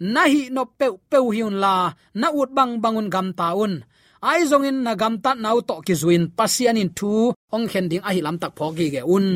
na 0.00 0.22
hi 0.32 0.48
no 0.52 0.64
pe 0.78 0.86
pe 1.10 1.18
hiun 1.36 1.56
la, 1.64 1.74
na 2.20 2.28
ut 2.40 2.50
bang 2.56 2.72
bangun 2.82 3.08
gam 3.14 3.28
taun 3.32 3.72
ai 4.20 4.40
zong 4.50 4.66
in 4.68 4.78
na 4.84 4.92
gam 5.00 5.14
tat 5.24 5.38
nau 5.38 5.60
to 5.68 5.74
ki 5.86 5.94
zuin, 5.94 6.22
pasian 6.36 6.80
in 6.82 6.90
thu, 6.98 7.32
ong 7.54 7.66
khen 7.70 7.86
ding 7.90 8.04
a 8.08 8.10
hi 8.14 8.20
lam 8.20 8.36
tak 8.42 8.52
phoki 8.58 8.86
ge 8.94 9.02
un. 9.16 9.26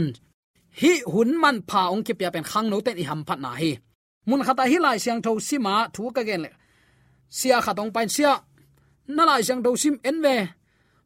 Hi 0.80 0.92
hun 1.12 1.30
man 1.42 1.56
pha 1.68 1.82
ong 1.92 2.02
ki 2.06 2.12
pia 2.18 2.30
pen 2.34 2.44
khang 2.50 2.66
no 2.70 2.76
ten 2.86 2.96
i 3.02 3.04
ham 3.10 3.20
phat 3.28 3.38
na 3.44 3.50
hi 3.60 3.70
mun 4.28 4.42
khata 4.46 4.64
hi 4.70 4.76
lai 4.86 4.98
siang 5.04 5.20
tho 5.24 5.32
sima 5.48 5.74
thu 5.94 6.02
ka 6.16 6.22
gen 6.28 6.40
le 6.44 6.50
sia 7.38 7.56
khatong 7.64 7.90
pain 7.94 8.08
sia 8.16 8.32
na 9.16 9.22
lai 9.30 9.42
siang 9.46 9.60
tho 9.64 9.70
sim 9.82 9.94
en 10.08 10.16
ve 10.24 10.36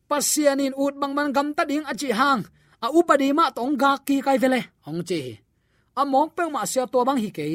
pasianin 0.08 0.74
ut 0.84 0.94
bang 1.00 1.14
man 1.16 1.28
gam 1.36 1.48
ta 1.56 1.62
ding 1.70 1.84
achi 1.92 2.08
hang 2.20 2.42
a 2.84 2.86
upadi 2.98 3.28
ma 3.38 3.44
tong 3.56 3.74
ga 3.82 3.90
ki 4.06 4.16
kai 4.26 4.38
vele 4.42 4.60
ong 4.88 5.02
chi 5.08 5.20
a 6.00 6.02
mok 6.12 6.28
pe 6.36 6.42
ma 6.54 6.62
sia 6.72 6.84
to 6.92 6.98
bang 7.08 7.20
hi 7.24 7.30
ke 7.38 7.48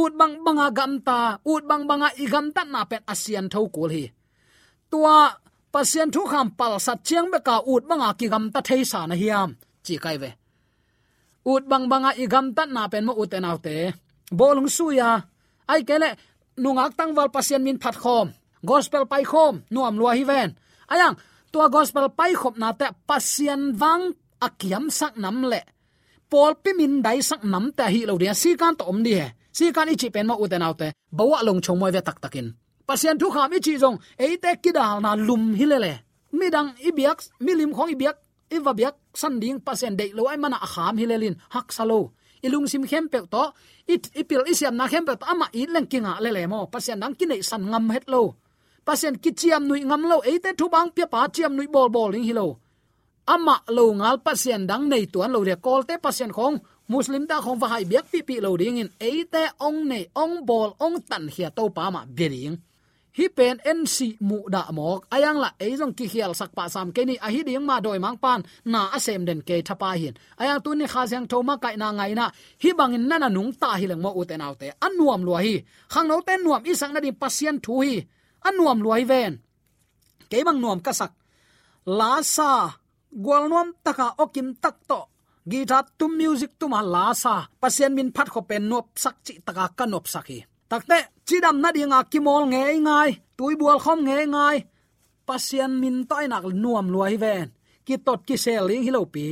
ut 0.00 0.12
bang 0.20 0.34
banga 0.44 0.68
gam 0.78 0.92
ta 1.08 1.18
ut 1.52 1.62
bang 1.70 1.84
banga 1.88 2.08
i 2.22 2.24
gam 2.32 2.46
ta 2.56 2.62
na 2.72 2.80
pet 2.90 3.02
asian 3.12 3.46
tho 3.52 3.60
kul 3.74 3.90
hi 3.96 4.04
tua 4.90 5.16
pasien 5.72 6.08
thu 6.14 6.22
kham 6.32 6.48
pal 6.58 6.74
sat 6.86 6.98
chiang 7.06 7.28
be 7.32 7.38
ka 7.48 7.56
ut 7.72 7.82
banga 7.88 8.10
ki 8.18 8.26
gam 8.32 8.44
ta 8.54 8.60
thei 8.68 8.82
sa 8.90 9.00
na 9.10 9.14
hiam 9.22 9.50
chi 9.84 9.94
kai 10.04 10.16
ve 10.22 10.30
ut 11.46 11.62
bang 11.70 11.86
banga 11.90 12.10
igam 12.18 12.46
tan 12.56 12.70
na 12.74 12.90
pen 12.92 13.06
mo 13.06 13.12
uten 13.22 13.46
autte. 13.46 13.94
Bolung 14.38 14.70
suya 14.76 15.22
ai 15.70 15.82
kele 15.88 16.10
nungak 16.58 16.98
tangwal 16.98 17.30
pasien 17.30 17.62
min 17.62 17.78
phat 17.78 17.96
khom. 18.02 18.28
Gospel 18.66 19.06
pai 19.06 19.22
khom, 19.22 19.62
nuam 19.70 19.94
lua 20.00 20.12
hi 20.18 20.24
ven. 20.26 20.50
Ayang, 20.90 21.14
tua 21.52 21.66
gospel 21.70 22.10
pai 22.18 22.34
khop 22.34 22.58
na 22.58 22.74
te 22.74 22.86
pasien 23.08 23.78
wang 23.80 24.10
akiam 24.42 24.90
sak 24.90 25.14
nam 25.22 25.46
le. 25.46 25.62
Pol 26.30 26.52
pi 26.62 26.70
min 26.74 27.02
dai 27.06 27.22
sak 27.22 27.42
nam 27.52 27.70
ta 27.76 27.86
hi 27.94 28.02
lo 28.08 28.18
dia. 28.18 28.34
Si 28.34 28.50
kan 28.60 28.74
to 28.78 28.84
om 28.90 28.98
ni 29.02 29.14
he. 29.14 29.28
Si 29.56 29.70
kan 29.72 29.88
ichi 29.88 30.10
pen 30.10 30.26
ma 30.26 30.34
uten 30.34 30.66
autte. 30.66 30.88
Bawa 31.16 31.38
long 31.46 31.60
chong 31.64 31.78
moi 31.78 31.94
ve 31.94 32.02
tak 32.02 32.18
takin. 32.18 32.50
Pasien 32.86 33.18
thu 33.18 33.30
kham 33.30 33.52
ichi 33.54 33.78
jong 33.78 33.98
eite 34.18 34.50
kidal 34.62 34.98
na 35.00 35.14
lum 35.14 35.54
hilele 35.54 36.06
midang 36.36 36.76
ibiak 36.84 37.24
milim 37.40 37.72
khong 37.72 37.90
ibiak 37.96 38.16
iwa 38.50 38.72
biak, 38.78 38.96
san 39.14 39.40
ding 39.40 39.60
pasen 39.60 39.96
dei 39.96 40.10
lo 40.16 40.26
ai 40.28 40.36
mana 40.36 40.58
kham 40.58 40.96
hilelin, 41.00 41.36
hak 41.54 41.72
salo 41.72 42.12
ilung 42.46 42.66
sim 42.68 42.84
khem 42.86 43.08
pe 43.08 43.18
to, 43.32 43.44
it, 43.88 44.04
ipil 44.20 44.44
isiam 44.46 44.74
na 44.76 44.86
khem 44.88 45.04
pe 45.08 45.14
to, 45.20 45.24
ama 45.26 45.46
i 45.52 45.66
lengkinga 45.66 46.20
le 46.20 46.30
le 46.36 46.46
mo. 46.46 46.66
Pasen 46.72 46.98
nang 47.00 47.14
kinai 47.18 47.42
san 47.42 47.62
ngam 47.70 47.90
het 47.94 48.06
lo. 48.12 48.22
Pasen 48.86 49.14
kichiam 49.22 49.62
nui 49.68 49.80
ngam 49.88 50.02
lo 50.10 50.16
eite 50.30 50.50
thu 50.58 50.68
bang 50.68 50.90
pia 50.94 51.06
pa 51.06 51.28
chiam 51.34 51.52
nui 51.56 51.66
bol 51.66 51.88
bol 51.88 52.10
ling 52.14 52.26
hilo 52.28 52.48
ama 53.26 53.58
lo 53.74 53.90
ngal 53.90 54.22
pasen 54.22 54.66
dang 54.70 54.86
nei 54.88 55.04
tuan 55.10 55.34
lo 55.34 55.42
re 55.42 55.56
kol 55.58 55.82
te 55.88 55.98
pasen 55.98 56.30
khong, 56.36 56.56
muslim 56.88 57.26
ta 57.26 57.36
khong 57.44 57.58
va 57.58 57.68
hai 57.74 57.84
biak 57.90 58.06
pi 58.12 58.22
pi 58.22 58.36
lo 58.44 58.56
ding 58.56 58.78
in 58.82 58.90
eite 59.02 59.44
ong 59.66 59.78
nei, 59.90 60.06
ong 60.14 60.46
bol, 60.46 60.70
ong 60.78 61.02
tan 61.08 61.24
hia 61.34 61.50
to 61.50 61.64
pa 61.76 61.90
ma 61.90 62.02
bering 62.06 62.54
hi 63.18 63.26
pen 63.36 63.56
nc 63.78 63.96
mu 64.28 64.38
da 64.54 64.62
mok. 64.78 65.00
Ayang 65.14 65.38
la 65.42 65.50
eizong 65.64 65.94
ki 65.98 66.06
khial 66.12 66.32
sak 66.40 66.50
pa 66.56 66.64
sam 66.74 66.88
ke 66.94 67.02
ni. 67.08 67.14
A 67.26 67.28
hi 67.34 67.40
ding 67.48 67.64
ma 67.68 67.76
doi 67.84 67.98
mang 68.04 68.18
pan. 68.24 68.40
Na 68.72 68.80
a 68.96 68.98
sem 69.06 69.24
den 69.28 69.40
ke 69.48 69.56
thapa 69.68 69.90
hin. 70.00 70.14
Ayang 70.40 70.60
tu 70.64 70.70
ni 70.74 70.86
kha 70.92 71.02
jang 71.10 71.26
thoma 71.30 71.54
kai 71.62 71.76
na 71.80 71.88
ngai 71.98 72.12
na. 72.18 72.26
Hi 72.62 72.70
bangin 72.78 73.04
nana 73.08 73.28
nung 73.36 73.52
ta 73.60 73.70
hi 73.80 73.86
leng 73.90 74.02
mo 74.04 74.10
uten 74.20 74.44
autte 74.46 74.68
anuam 74.86 75.22
lo 75.28 75.34
hi. 75.44 75.54
Khang 75.92 76.08
no 76.08 76.16
ten 76.26 76.40
nuam 76.44 76.62
i 76.70 76.72
sang 76.80 76.92
na 76.94 77.00
di 77.04 77.10
pasien 77.22 77.56
thu 77.64 77.74
hi. 77.84 77.94
Anuam 78.48 78.78
lo 78.84 78.90
hi 78.98 79.04
ven. 79.12 79.32
Ke 80.30 80.38
bang 80.46 80.58
nuam 80.62 80.80
ka 80.86 80.92
sak. 81.00 81.12
La 81.98 82.12
sa. 82.34 82.50
Gwal 83.24 83.44
nuam 83.50 83.68
taka 83.84 84.06
okim 84.22 84.48
tak 84.62 84.76
to. 84.90 85.00
Gita 85.50 85.78
tum 85.98 86.12
music 86.20 86.52
tuma 86.60 86.80
la 86.94 87.06
sa. 87.22 87.34
Pasien 87.60 87.92
min 87.96 88.12
phat 88.16 88.28
kho 88.32 88.40
pen 88.48 88.64
nop 88.70 88.86
sak 89.02 89.16
chi 89.24 89.32
taka 89.46 89.64
kanop 89.78 90.06
sakhi 90.14 90.40
takte 90.70 90.98
chidam 91.26 91.56
na 91.62 91.68
dinga 91.76 92.00
kimol 92.12 92.44
nge 92.52 92.62
ngai, 92.86 93.10
tui 93.36 93.54
bual 93.60 93.78
khom 93.84 94.00
nge 94.06 94.18
ngai. 94.34 94.58
Pasian 95.26 95.72
min 95.82 95.96
tai 96.10 96.24
nak 96.30 96.44
nuam 96.62 96.86
luai 96.94 97.14
ven. 97.22 97.46
Ki 97.86 97.94
tot 98.06 98.20
ki 98.28 98.36
sel 98.44 98.64
ling 98.68 98.84
hilo 98.86 99.02
pi. 99.14 99.26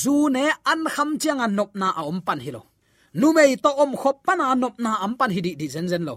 Zu 0.00 0.16
ne 0.34 0.44
an 0.70 0.80
kham 0.94 1.10
chiang 1.20 1.40
an 1.44 1.52
nop 1.58 1.70
na 1.80 1.88
om 2.10 2.20
pan 2.26 2.40
hilo 2.46 2.62
nu 3.20 3.32
mei 3.36 3.56
to 3.64 3.70
om 3.82 3.92
khop 4.00 4.16
pan 4.26 4.40
an 4.40 4.60
nop 4.62 4.74
na 4.84 4.90
am 5.04 5.12
pan 5.18 5.30
hidi 5.34 5.52
di 5.60 5.66
zen 5.74 5.88
zen 5.92 6.04
lo. 6.08 6.16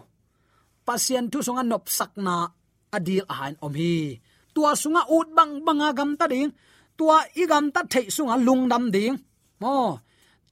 Pasian 0.88 1.26
tu 1.32 1.38
sunga 1.46 1.64
nop 1.72 1.84
sak 1.98 2.12
na 2.26 2.36
adil 2.96 3.26
a 3.34 3.36
om 3.66 3.74
hi. 3.80 3.94
Tua 4.54 4.72
sunga 4.82 5.02
ut 5.18 5.28
bang 5.38 5.54
banga 5.66 5.90
gam 5.98 6.12
ta 6.20 6.26
ding. 6.34 6.52
Tua 6.98 7.18
igam 7.42 7.66
ta 7.74 7.82
thei 7.92 8.06
sunga 8.16 8.36
lung 8.46 8.64
dam 8.72 8.86
ding. 8.96 9.16
Mo 9.62 9.76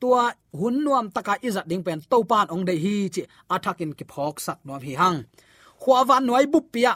tua 0.02 0.24
hun 0.60 0.76
nuam 0.84 1.08
taka 1.16 1.34
izat 1.48 1.66
ding 1.70 1.84
pen 1.88 2.00
to 2.12 2.18
pan 2.32 2.48
ong 2.54 2.64
de 2.70 2.74
hi 2.84 2.96
chi 3.14 3.22
athakin 3.56 3.92
ki 3.98 4.06
phok 4.12 4.36
sak 4.46 4.60
nuam 4.66 4.82
hi 4.88 4.94
hang. 5.02 5.20
Khwa 5.82 6.00
van 6.10 6.24
noi 6.28 6.46
bu 6.52 6.60
pia, 6.74 6.94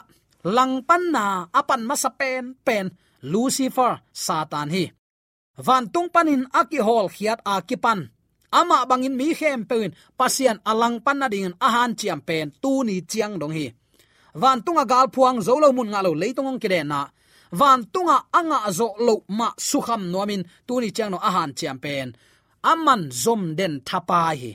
lang 0.56 0.74
pan 0.88 1.02
na 1.14 1.24
apan 1.58 1.82
masa 1.88 2.10
pen 2.20 2.44
pen 2.66 2.86
lucifer, 3.32 3.92
satan 4.24 4.68
hi. 4.74 4.84
Van 5.66 5.84
tung 5.92 6.08
panin 6.14 6.42
aki 6.60 6.78
hol 6.86 7.06
khiat 7.14 7.40
a 7.52 7.54
ki 7.68 7.76
pan. 7.84 8.00
Ama 8.60 8.78
bangin 8.90 9.16
mi 9.18 9.34
khem 9.38 9.60
pen 9.70 9.90
pasian 10.18 10.58
alang 10.70 10.96
pan 11.04 11.18
na 11.20 11.26
ding 11.32 11.54
ahan 11.66 11.92
chiam 11.98 12.20
pen 12.28 12.46
tu 12.62 12.72
ni 12.86 12.96
chiang 13.10 13.34
dong 13.40 13.54
hi. 13.58 13.66
Van 14.40 14.58
tunga 14.64 14.84
gal 14.92 15.06
phuang 15.14 15.38
zo 15.46 15.54
lo 15.62 15.68
mun 15.76 15.90
nga 15.92 16.04
lo 16.06 16.10
leitung 16.20 16.50
ong 16.50 16.60
kide 16.62 16.80
na. 16.84 17.00
Van 17.60 17.80
tunga 17.92 18.16
anga 18.38 18.58
zo 18.78 18.88
lo 19.06 19.14
ma 19.38 19.48
sukham 19.68 20.02
nomin 20.12 20.42
tu 20.66 20.74
ni 20.82 20.88
chiang 20.96 21.10
no 21.12 21.18
ahan 21.28 21.50
chiam 21.58 21.78
pen 21.84 22.08
aman 22.72 23.02
zom 23.22 23.42
den 23.58 23.74
thapa 23.88 24.20
hi. 24.40 24.50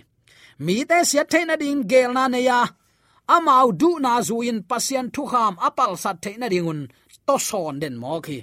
Mi 0.65 0.75
te 0.89 0.97
sia 1.09 1.23
theina 1.31 1.55
ding 1.61 1.81
gel 1.91 2.11
na 2.17 2.23
ne 2.33 2.39
ya. 2.49 2.59
Amau 3.35 3.67
du 3.81 3.89
na 4.03 4.11
zu 4.27 4.35
in 4.49 4.59
pasien 4.69 5.07
thu 5.13 5.23
kham 5.31 5.53
apal 5.67 5.93
sat 6.03 6.17
theina 6.23 6.47
dingun 6.53 6.81
to 7.27 7.35
son 7.47 7.75
den 7.81 7.95
mo 8.01 8.13
khi 8.25 8.37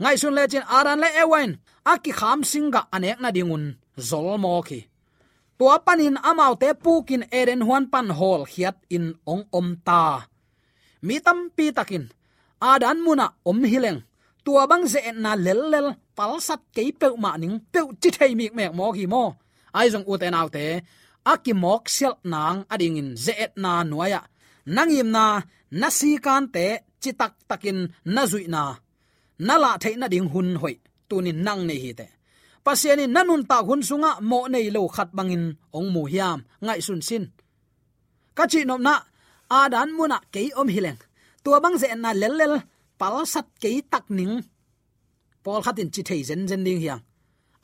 ngai 0.00 0.16
sun 0.20 0.34
le 0.38 0.44
chin 0.52 0.66
aran 0.76 1.00
le 1.02 1.08
ewen 1.22 1.50
aki 1.92 2.10
kham 2.18 2.40
singa 2.50 2.80
anek 2.94 3.18
na 3.22 3.28
dingun 3.36 3.64
zol 4.08 4.28
mo 4.44 4.54
khi 4.68 4.80
tua 5.58 5.76
panin 5.86 6.16
amau 6.30 6.54
te 6.62 6.68
pukin 6.82 7.22
eren 7.38 7.62
huan 7.66 7.84
pan 7.92 8.08
hol 8.18 8.42
hiat 8.52 8.76
in 8.96 9.06
ong 9.32 9.44
om 9.58 9.68
ta. 9.86 10.02
Mi 11.06 11.16
tam 11.24 11.38
pi 11.56 11.64
takin. 11.76 12.04
Adan 12.70 12.98
muna 13.04 13.26
om 13.50 13.60
hileng 13.72 14.00
tua 14.44 14.62
bang 14.70 14.84
ze 14.92 15.00
na 15.24 15.32
lel 15.44 15.60
lel 15.72 15.88
pal 16.16 16.32
sat 16.46 16.60
ke 16.76 16.82
pe 17.00 17.06
ma 17.24 17.30
ning 17.42 17.56
pe 17.72 17.80
chi 18.00 18.08
thei 18.16 18.32
mi 18.38 18.46
mek 18.56 18.72
mo 18.78 18.86
gi 18.96 19.06
mo 19.14 19.24
ai 19.78 19.86
jong 19.92 20.06
u 20.10 20.14
te 20.22 20.26
nau 20.34 20.48
te 20.56 20.64
aki 21.32 21.52
mok 21.62 21.82
sel 21.96 22.14
nang 22.32 22.58
ading 22.72 22.98
in 23.00 23.10
ze 23.24 23.32
et 23.44 23.52
na 23.64 23.72
nuaya 23.90 24.20
nangim 24.76 25.08
na 25.16 25.24
na 25.80 25.88
si 25.98 26.10
kan 26.24 26.44
te 26.54 26.66
chi 27.02 27.10
tak 27.20 27.32
takin 27.48 27.78
na 28.14 28.22
zui 28.30 28.44
na 28.54 28.62
na 29.46 29.54
la 29.62 29.70
thei 29.82 29.94
na 30.00 30.06
ding 30.12 30.28
hun 30.32 30.48
hoi 30.62 30.76
tunin 31.08 31.38
nang 31.46 31.62
nei 31.68 31.80
hi 31.84 31.90
te 32.00 32.06
pasiani 32.64 33.04
nanun 33.14 33.42
ta 33.50 33.56
hun 33.66 33.82
sunga 33.88 34.10
mo 34.30 34.38
nei 34.52 34.66
lo 34.76 34.82
khat 34.94 35.10
bangin 35.16 35.44
ong 35.76 35.88
mu 35.94 36.02
hiam 36.12 36.38
ngai 36.64 36.80
sun 36.86 37.00
sin 37.08 37.24
kachi 38.36 38.60
nom 38.68 38.82
na 38.86 38.94
adan 39.60 39.90
muna 39.96 40.18
ke 40.34 40.40
om 40.60 40.68
hileng 40.74 41.00
tua 41.42 41.58
bang 41.64 41.76
ze 41.82 41.88
na 42.02 42.10
lel 42.20 42.34
lel 42.40 42.54
pal 43.04 43.20
sat 43.28 43.44
ke 43.60 43.84
tak 43.92 44.08
ning 44.08 44.40
pol 45.44 45.60
khatin 45.64 45.92
chi 45.94 46.02
thei 46.08 46.20
zen 46.28 46.48
zen 46.50 46.64
ding 46.66 46.80
hiang 46.84 47.02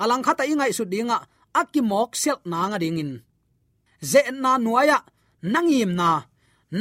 alang 0.02 0.22
khata 0.26 0.44
ingai 0.52 0.72
su 0.78 0.84
dinga 0.92 1.16
akimok 1.60 2.10
sel 2.22 2.38
na 2.50 2.60
nga 2.68 2.78
dingin 2.82 3.12
ze 4.10 4.20
na 4.42 4.52
nuaya 4.64 4.98
nangim 5.52 5.92
na 6.00 6.10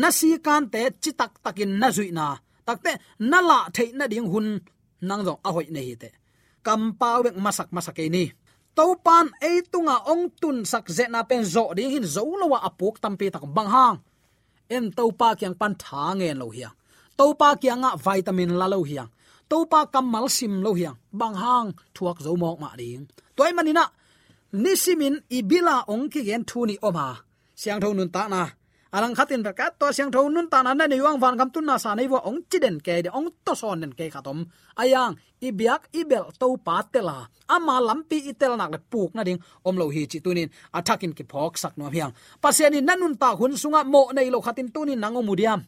nasi 0.01 0.29
kan 0.45 0.63
te 0.73 0.81
chi 1.01 1.11
tak 1.19 1.31
takin 1.43 1.71
na 1.81 1.87
zui 1.95 2.09
na 2.17 2.25
takte 2.67 2.91
nala 3.31 3.59
thei 3.75 3.89
na 3.97 4.05
ding 4.11 4.27
hun 4.33 4.47
nang 5.07 5.21
zo 5.27 5.33
a 5.47 5.49
hoi 5.55 5.67
nei 5.75 5.95
te 6.01 6.09
kam 6.65 6.81
pau 6.99 7.19
bek 7.25 7.37
masak 7.45 7.69
masak 7.75 7.99
ni 8.15 8.23
to 8.77 8.85
pan 9.05 9.25
e 9.49 9.51
tunga 9.71 9.95
ong 10.11 10.25
tun 10.41 10.57
sak 10.71 10.85
ze 10.97 11.05
na 11.13 11.19
pen 11.29 11.43
zo 11.53 11.63
ding 11.77 11.91
hin 11.93 12.05
zo 12.15 12.23
lo 12.41 12.45
wa 12.53 12.59
apuk 12.69 12.95
tampi 13.03 13.25
tak 13.33 13.45
bang 13.55 13.69
hang 13.75 13.97
em 14.75 14.85
to 14.97 15.03
pa 15.19 15.27
kyang 15.39 15.55
pan 15.61 15.73
tha 15.81 16.03
ngen 16.19 16.39
lo 16.43 16.47
hiang 16.57 16.78
topa 17.19 17.35
pa 17.39 17.59
kyang 17.61 17.83
vitamin 18.05 18.51
la 18.59 18.67
lo 18.73 18.79
hiang 18.89 19.09
topa 19.51 19.79
kamal 19.93 20.25
sim 20.37 20.53
lo 20.65 20.71
hiang 20.79 20.97
bang 21.19 21.35
hang 21.43 21.67
thuak 21.95 22.17
zo 22.25 22.31
mok 22.41 22.57
ma 22.63 22.69
ding 22.79 23.03
toy 23.37 23.51
manina 23.57 23.85
nisimin 24.53 25.21
ibila 25.29 25.85
ong 25.85 26.09
ki 26.09 26.25
gen 26.25 26.43
thuni 26.45 26.75
oma. 26.81 27.17
Siang 27.53 27.81
thon 27.81 27.97
nun 27.97 28.09
ta 28.09 28.25
na. 28.27 28.47
Alang 28.89 29.13
khatin 29.13 29.45
ka 29.45 29.69
to 29.77 29.93
siang 29.93 30.09
thon 30.09 30.33
nun 30.33 30.49
ta 30.49 30.65
na 30.65 30.73
na 30.73 30.85
yuang 30.89 31.21
van 31.21 31.37
kam 31.37 31.49
tun 31.53 31.65
na 31.65 31.77
sa 31.77 31.93
nei 31.93 32.09
wa 32.09 32.19
ong 32.25 32.49
chiden 32.49 32.81
ke 32.81 33.05
de, 33.05 33.09
ong 33.13 33.29
to 33.45 33.53
son 33.53 33.79
nen 33.81 33.93
ke 33.93 34.09
khatom 34.09 34.49
ayang 34.81 35.13
ibiak 35.37 35.93
ibel 35.93 36.33
topa 36.41 36.81
tela 36.89 37.29
ama 37.45 37.77
lampi 37.77 38.17
itel 38.31 38.57
nak 38.57 38.73
le 38.73 38.79
puk 38.91 39.13
na 39.13 39.21
ding. 39.23 39.39
Om 39.67 39.75
lo 39.77 39.85
hi 39.93 40.09
chi 40.09 40.19
tunin 40.25 40.49
attacking 40.73 41.13
ki 41.13 41.23
phok 41.29 41.53
sak 41.61 41.77
no 41.77 41.85
hiang. 41.93 42.13
Pasiani 42.41 42.81
nanun 42.81 43.13
ta 43.21 43.37
hun 43.37 43.53
sunga 43.53 43.85
mo 43.85 44.09
nei 44.15 44.29
lo 44.33 44.41
khatin 44.41 44.73
tunin 44.73 44.97
nangomudiam 44.97 45.61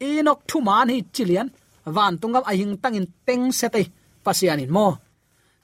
inok 0.00 0.40
thu 0.48 0.60
man 0.60 0.88
hi 0.88 0.98
chilian. 1.14 1.48
Van 1.96 2.14
tungam 2.20 2.44
ahing 2.50 2.76
tangin 2.82 3.06
teng 3.26 3.52
sete 3.58 3.82
pasianin 4.24 4.70
mo. 4.76 4.86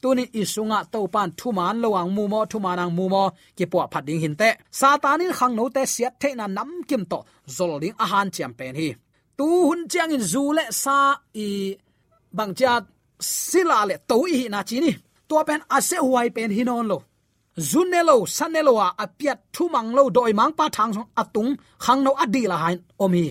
Tuni 0.02 0.24
isunga 0.40 0.78
to 0.92 0.98
pan 1.14 1.30
thu 1.38 1.48
man 1.58 1.76
lowang 1.82 2.10
mu 2.16 2.24
mo, 2.32 2.40
thu 2.50 2.58
manang 2.64 2.92
mu 2.96 3.04
mo. 3.14 3.24
Ki 3.56 3.64
po 3.72 3.78
phat 3.92 4.04
ding 4.06 4.20
hin 4.24 4.34
te 4.40 4.48
satanin 4.80 5.32
khang 5.38 5.54
no 5.58 5.64
te 5.68 5.82
siat 5.94 6.12
the 6.20 6.28
na 6.34 6.46
nam 6.46 6.70
kim 6.88 7.02
to. 7.10 7.18
Zol 7.56 7.80
ding 7.82 7.94
a 7.98 8.06
han 8.12 8.28
chiam 8.34 8.52
pen 8.58 8.74
hi. 8.80 8.88
Tu 9.38 9.46
hun 9.68 9.80
chiang 9.90 10.12
in 10.16 10.22
zu 10.32 10.42
le 10.56 10.64
sa 10.82 10.96
i 11.34 11.48
bang 12.36 12.54
cha 12.58 12.72
sila 13.20 13.78
le 13.88 13.96
to 14.10 14.16
i 14.38 14.48
na 14.48 14.60
chi 14.68 14.76
ni. 14.84 14.92
To 15.28 15.34
pen 15.48 15.60
ase 15.76 15.96
huai 16.06 16.28
pen 16.36 16.50
hinon 16.56 16.86
lo. 16.90 16.98
Zunelo 17.70 18.16
sanelo 18.36 18.72
a 18.86 18.88
apiat 19.04 19.38
thumang 19.54 19.90
lo 19.96 20.02
doi 20.16 20.32
mang 20.38 20.52
pa 20.58 20.66
thang 20.76 20.92
song 20.94 21.08
atung 21.20 21.50
khang 21.84 22.00
no 22.04 22.10
adi 22.22 22.42
la 22.50 22.56
hain 22.64 22.78
omi 23.04 23.24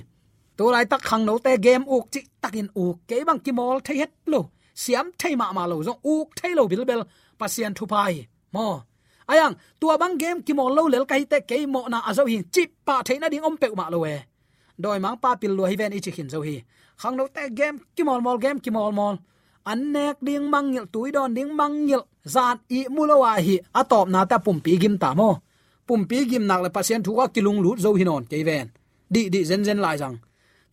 to 0.61 0.71
lai 0.71 0.85
tak 0.85 1.01
khang 1.01 1.25
no 1.25 1.37
te 1.45 1.57
game 1.57 1.83
uk 1.95 2.05
chi 2.13 2.21
takin 2.41 2.67
uk 2.83 2.95
ke 3.09 3.17
bang 3.27 3.39
ki 3.45 3.51
mol 3.51 3.79
thấy 3.83 3.97
het 3.97 4.11
lo. 4.25 4.41
Siam 4.75 5.11
thấy 5.19 5.35
ma 5.35 5.51
ma 5.51 5.67
lo 5.67 5.75
zong 5.87 5.99
uk 6.03 6.27
thấy 6.35 6.55
lo 6.55 6.63
bil 6.67 6.85
bel 6.85 7.01
pasian 7.39 7.73
thu 7.73 7.85
pai, 7.85 8.25
mo. 8.51 8.81
Ayang, 9.25 9.53
tua 9.79 9.97
bang 9.97 10.17
game 10.17 10.41
ki 10.45 10.53
mol 10.53 10.73
lo 10.75 10.83
lel 10.87 11.05
kai 11.05 11.25
te 11.25 11.39
ke 11.39 11.67
mo 11.67 11.87
na 11.87 11.99
azo 11.99 12.25
hi, 12.25 12.41
chip 12.51 12.69
pa 12.85 13.01
thấy 13.05 13.19
na 13.19 13.29
ding 13.29 13.41
om 13.41 13.57
pe 13.57 13.67
ma 13.75 13.89
lo 13.89 13.99
we. 13.99 14.19
Doi 14.77 14.99
mang 14.99 15.17
pa 15.21 15.35
pil 15.35 15.51
lo 15.51 15.63
hi 15.65 15.75
ven 15.75 15.91
ichi 15.91 16.11
khin 16.11 16.29
zo 16.29 16.41
hi. 16.41 16.61
Khang 17.01 17.15
no 17.17 17.27
te 17.35 17.41
game 17.49 17.77
ki 17.95 18.03
mol 18.03 18.21
mol, 18.21 18.37
game 18.37 18.59
ki 18.59 18.71
mol 18.71 18.91
mol. 18.91 19.15
An 19.63 19.93
nek 19.93 20.15
ding 20.21 20.51
mang 20.51 20.71
ngil 20.71 20.85
tui 20.93 21.11
don 21.11 21.33
ding 21.33 21.55
mang 21.59 21.85
ngil 21.85 22.03
zan 22.33 22.57
i 22.69 22.79
mulowa 22.95 23.33
hi 23.45 23.55
atop 23.73 24.07
na 24.13 24.25
ta 24.25 24.37
pum 24.37 24.59
pi 24.59 24.77
gim 24.81 24.97
ta 24.97 25.13
mo. 25.13 25.29
Pum 25.87 26.01
pi 26.09 26.17
gim 26.29 26.43
nak 26.47 26.61
le 26.63 26.69
pasien 26.69 27.03
thu 27.03 27.11
ka 27.17 27.27
kilung 27.33 27.59
lut 27.63 27.79
zo 27.79 27.93
hinon 27.93 28.23
ke 28.31 28.37
ven. 28.47 28.67
Di 29.13 29.29
di 29.33 29.39
zen 29.49 29.63
zen 29.63 29.79
lai 29.85 29.97
jang 29.97 30.17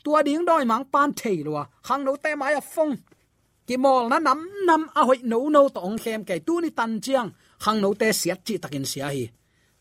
tua 0.09 0.23
ding 0.23 0.45
doi 0.49 0.65
mang 0.65 0.85
pan 0.93 1.11
thei 1.19 1.39
lo 1.47 1.53
khang 1.87 2.03
no 2.07 2.13
te 2.25 2.31
mai 2.41 2.53
a 2.61 2.63
phong 2.75 2.95
ki 3.69 3.77
mol 3.85 4.05
na 4.11 4.19
nam 4.27 4.41
nam 4.69 4.83
a 5.01 5.03
hoi 5.09 5.19
no 5.31 5.39
no 5.55 5.63
tong 5.77 5.97
khem 6.03 6.21
ke 6.29 6.35
tu 6.47 6.55
ni 6.63 6.71
tan 6.79 6.93
chiang. 7.05 7.31
Khang 7.65 7.79
no 7.83 7.89
te 8.01 8.09
siat 8.21 8.39
chi 8.47 8.55
takin 8.63 8.85
sia 8.91 9.07
hi. 9.15 9.25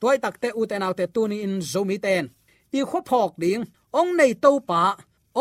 Toy 0.01 0.17
tak 0.23 0.35
te 0.41 0.49
u 0.59 0.61
te 0.69 0.75
nau 0.81 0.93
te 0.99 1.05
tu 1.15 1.21
ni 1.31 1.37
in 1.45 1.55
zo 1.71 1.81
mi 1.89 1.97
ten 2.05 2.23
i 2.77 2.79
kho 2.89 2.99
phok 3.09 3.31
ding 3.41 3.63
ong 3.99 4.11
nei 4.19 4.33
to 4.43 4.51
pa 4.69 4.81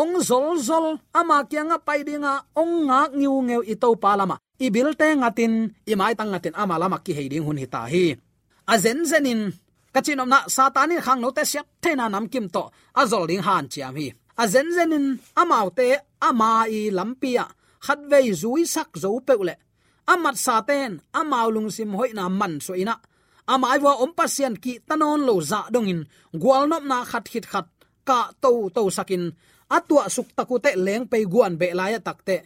ong 0.01 0.13
zol 0.29 0.47
zol 0.67 0.87
ama 1.19 1.35
à 1.41 1.47
kyanga 1.51 1.77
pai 1.87 1.99
dinga 2.07 2.33
ong 2.61 2.73
à. 2.79 2.85
nga 2.87 2.99
ngiu 3.19 3.35
ngeu 3.47 3.61
i 3.73 3.75
to 3.83 3.89
pa 4.03 4.11
lama 4.19 4.35
i 4.65 4.67
à. 4.67 4.73
bil 4.75 4.89
te 4.99 5.07
ngatin 5.21 5.53
i 5.91 5.93
mai 5.99 6.13
tang 6.17 6.29
ngatin 6.31 6.55
ama 6.61 6.75
lama 6.81 6.97
ki 7.05 7.11
heiding 7.17 7.45
hun 7.47 7.59
hi 7.61 7.67
ta 7.73 7.81
hi. 7.93 8.03
A 8.71 8.73
zen 8.83 8.99
zenin 9.11 9.41
kachinom 9.93 10.29
na 10.33 10.39
satani 10.55 10.95
khang 11.05 11.19
no 11.23 11.29
te 11.37 11.43
siap 11.51 11.65
the 11.83 11.91
na 11.99 12.05
nam 12.13 12.25
kim 12.33 12.45
to 12.55 12.63
a 12.99 13.01
zol 13.11 13.25
ding 13.29 13.43
han 13.47 13.65
chiam 13.73 13.95
hi 13.99 14.07
a 14.41 14.43
zen 14.53 14.69
zenin 14.75 15.07
amau 15.41 15.67
te 15.77 15.87
ama 16.27 16.49
i 16.77 16.79
lampia 16.97 17.45
khat 17.85 17.99
vei 18.11 18.27
zui 18.41 18.63
sak 18.73 18.89
zo 19.03 19.09
peule 19.27 19.55
amat 20.07 20.35
sa 20.39 20.63
ten 20.63 20.91
amau 21.19 21.47
lung 21.51 21.69
sim 21.75 21.91
hoi 21.99 22.11
na 22.15 22.23
man 22.39 22.53
so 22.65 22.73
ina. 22.73 22.95
Amai 23.47 23.79
wa 23.79 23.93
om 24.03 24.11
pasian 24.17 24.55
ki 24.63 24.73
tanon 24.87 25.21
lo 25.27 25.35
za 25.51 25.59
dongin 25.73 26.01
gwal 26.41 26.63
nop 26.67 26.83
na 26.89 26.97
khat 27.11 27.25
hit 27.31 27.45
khat, 27.51 27.67
ka 28.07 28.19
to 28.43 28.51
to 28.75 28.81
sakin 28.97 29.23
atua 29.75 30.03
suk 30.15 30.27
takute 30.37 30.71
leng 30.85 31.05
pe 31.11 31.17
guan 31.31 31.53
be 31.59 31.67
la 31.79 31.85
ya 31.93 31.99
takte 32.07 32.37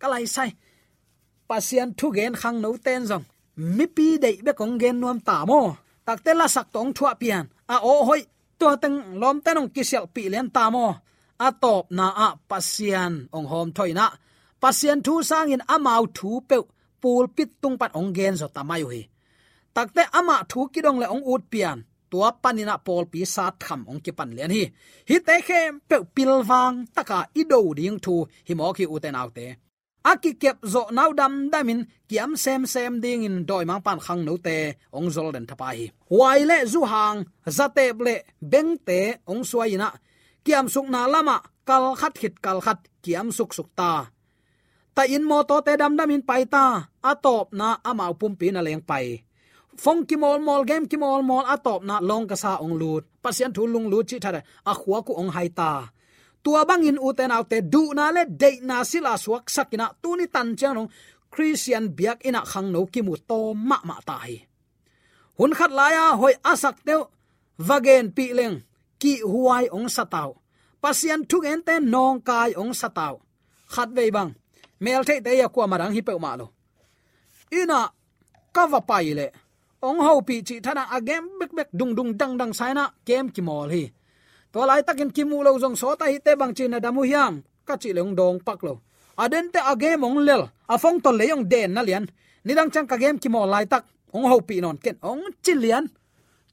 kalai 0.00 0.26
sai. 0.34 0.50
Pasian 1.48 1.88
thu 1.98 2.06
gen 2.16 2.34
khang 2.40 2.58
no 2.62 2.70
ten 2.86 3.02
zong. 3.10 3.24
Mi 3.76 3.86
pi 3.96 4.06
dei 4.22 4.36
be 4.44 4.52
kong 4.60 4.76
gen 4.80 4.96
nuam 5.00 5.18
ta 5.28 5.36
mo. 5.50 5.60
Takte 6.06 6.32
la 6.40 6.46
sak 6.54 6.66
tong 6.74 6.90
thua 6.96 7.12
pian. 7.20 7.44
A 7.74 7.76
o 7.92 7.94
hoi 8.08 8.22
to 8.60 8.66
teng 8.82 8.96
lom 9.20 9.36
tanong 9.44 9.68
kisel 9.74 10.06
pi 10.14 10.22
len 10.32 10.48
ta 10.56 10.64
mo 10.74 10.84
a 11.46 11.48
top 11.62 11.84
na 11.98 12.06
a 12.26 12.28
pasian 12.50 13.12
ong 13.36 13.48
hom 13.52 13.68
thoina. 13.76 14.06
Pasian 14.62 14.98
thu 15.06 15.14
sang 15.30 15.52
in 15.54 15.62
amau 15.74 16.02
thu 16.16 16.30
pe 16.50 16.56
pul 17.02 17.24
pit 17.36 17.50
tung 17.62 17.76
pat 17.80 17.90
ong 17.98 18.10
gen 18.16 18.34
zo 18.40 18.46
tamai 18.56 18.82
hi 18.90 19.02
takte 19.74 20.02
ama 20.18 20.36
thu 20.50 20.60
kidong 20.72 20.98
le 21.02 21.06
ong 21.14 21.24
ut 21.32 21.42
pian. 21.52 21.78
Tua 22.10 22.28
panina 22.42 22.74
pol 22.86 23.04
pi 23.12 23.20
sa 23.34 23.44
tham 23.62 23.80
ong 23.90 24.00
ki 24.04 24.12
pan 24.18 24.30
len 24.36 24.50
hi. 24.56 24.64
Hi 25.08 25.16
te 25.26 25.36
khem 25.46 25.72
pe 25.88 25.96
pilwang 26.14 26.76
taka 26.96 27.18
ido 27.40 27.60
ding 27.78 27.98
thu. 28.04 28.14
Hi 28.48 28.52
mo 28.58 28.72
ki 28.76 28.84
uten 28.94 29.20
autte 29.22 29.46
aki 30.02 30.30
kep 30.42 30.56
zo 30.72 30.82
nau 30.96 31.12
dam 31.12 31.50
damin 31.52 31.80
kiam 32.08 32.32
sem 32.36 32.66
sem 32.66 33.00
ding 33.04 33.22
in 33.28 33.36
doi 33.48 33.64
mang 33.64 33.82
pan 33.86 33.98
khang 34.04 34.24
no 34.24 34.34
te 34.46 34.56
ong 34.96 35.08
zol 35.14 35.32
den 35.34 35.46
thapa 35.50 35.68
hi. 35.76 35.86
Wai 36.18 36.40
le 36.50 36.58
zu 36.72 36.80
hang 36.92 37.18
zate 37.56 37.86
ble, 37.98 38.14
beng 38.52 38.72
te 38.86 39.00
ong 39.30 39.42
suaina 39.50 39.88
kiam 40.44 40.66
suk 40.68 40.86
na 40.92 41.06
lama, 41.06 41.36
kal 41.68 41.94
khat 42.00 42.14
hit 42.20 42.34
kal 42.44 42.58
khat, 42.64 42.80
kiam 43.04 43.28
suk 43.32 43.50
suk 43.56 43.68
ta. 43.78 44.10
Ta 44.94 45.02
in 45.06 45.24
mo 45.24 45.42
to 45.48 45.56
te 45.66 45.72
dam 45.80 45.94
dam 45.98 46.10
in 46.10 46.22
pai 46.22 46.44
ta 46.44 46.90
atop 47.10 47.54
na 47.54 47.78
amau 47.90 48.12
pum 48.20 48.34
pi 48.36 48.50
na 48.50 48.60
leng 48.60 48.82
pai. 48.82 49.22
Phong 49.80 50.04
ki 50.04 50.16
mol 50.20 50.38
mol, 50.44 50.62
game 50.68 50.86
ki 50.90 50.96
mol 51.00 51.22
mol 51.22 51.46
atop 51.46 51.80
na 51.88 52.02
long 52.02 52.26
ka 52.28 52.36
sa 52.36 52.60
ong 52.60 52.74
lut. 52.80 53.04
Pasian 53.22 53.54
thu 53.54 53.64
lung 53.64 53.88
lut 53.92 54.04
chi 54.08 54.18
thare 54.24 54.40
a 54.70 54.72
khuwa 54.74 54.98
ku 55.06 55.12
ong 55.20 55.32
hai 55.36 55.48
ta. 55.48 55.88
Tua 56.42 56.64
bangin 56.68 56.98
uten 57.00 57.32
autte 57.36 57.58
du 57.72 57.82
na 57.94 58.10
le 58.10 58.22
de 58.26 58.50
na 58.68 58.84
sila 58.84 59.16
suak 59.16 59.48
sakina 59.54 59.86
tuni 60.02 60.26
tan 60.34 60.56
chang 60.58 60.88
christian 61.32 61.84
biak 61.96 62.18
ina 62.28 62.42
khang 62.50 62.68
no 62.72 62.80
ki 62.92 63.00
mu 63.06 63.14
to 63.28 63.54
ma 63.54 63.78
ma 63.88 63.96
ta 64.08 64.16
hi. 64.24 64.36
Hun 65.38 65.52
khat 65.58 65.72
laya 65.78 66.04
hoi 66.20 66.34
asak 66.52 66.76
teu 66.86 67.02
vagen 67.68 68.06
pi 68.16 68.26
leng 68.38 68.56
ki 69.00 69.12
huai 69.24 69.66
ong 69.72 69.88
satau. 69.88 70.36
Pasian 70.82 71.24
thuk 71.28 71.44
en 71.44 71.60
te 71.66 71.74
nong 71.80 72.20
kai 72.28 72.52
ong 72.60 72.72
satau. 72.80 73.14
Khat 73.72 73.88
ve 73.96 74.10
bang. 74.10 74.30
Mel 74.80 75.02
the 75.04 75.20
te 75.20 75.36
ya 75.40 75.48
kwa 75.48 75.66
marang 75.66 75.92
hi 75.92 76.00
pe 76.00 76.12
ma 76.18 76.36
lo. 76.36 76.46
Ina 77.52 77.88
kava 78.52 78.80
pai 78.80 79.14
le. 79.14 79.26
Ong 79.82 79.98
ho 80.00 80.20
pi 80.20 80.42
chi 80.42 80.60
thana 80.60 80.84
agem 80.96 81.24
bek 81.40 81.52
bek 81.56 81.68
dung 81.72 81.94
dung 81.96 82.12
dang 82.20 82.36
dang 82.40 82.52
saina 82.52 82.84
kem 83.06 83.28
ki 83.34 83.42
mol 83.42 83.68
hi. 83.68 83.84
To 84.52 84.66
lai 84.66 84.82
takin 84.82 85.10
kimu 85.10 85.44
lo 85.44 85.58
jong 85.58 85.76
so 85.76 85.94
ta 85.94 86.04
hi 86.04 86.18
te 86.18 86.32
bang 86.40 86.54
chi 86.56 86.68
na 86.68 86.78
damu 86.78 87.02
hiam. 87.02 87.42
Ka 87.66 87.76
chi 87.76 87.92
leng 87.92 88.14
dong 88.16 88.40
pak 88.46 88.62
lo. 88.62 88.80
Aden 89.16 89.50
te 89.52 89.60
agem 89.72 90.04
ong 90.04 90.18
lel. 90.26 90.42
Afong 90.68 91.00
to 91.04 91.10
leyong 91.10 91.44
den 91.48 91.74
na 91.74 91.82
lian. 91.82 92.04
Nidang 92.44 92.70
chang 92.72 92.86
ka 92.86 92.96
gem 92.96 93.18
ki 93.18 93.28
mol 93.28 93.48
lai 93.48 93.66
tak. 93.66 93.84
Ong 94.12 94.26
ho 94.30 94.40
pi 94.40 94.60
non 94.60 94.76
ken 94.76 94.96
ong 95.02 95.22
chi 95.44 95.54
lian 95.54 95.84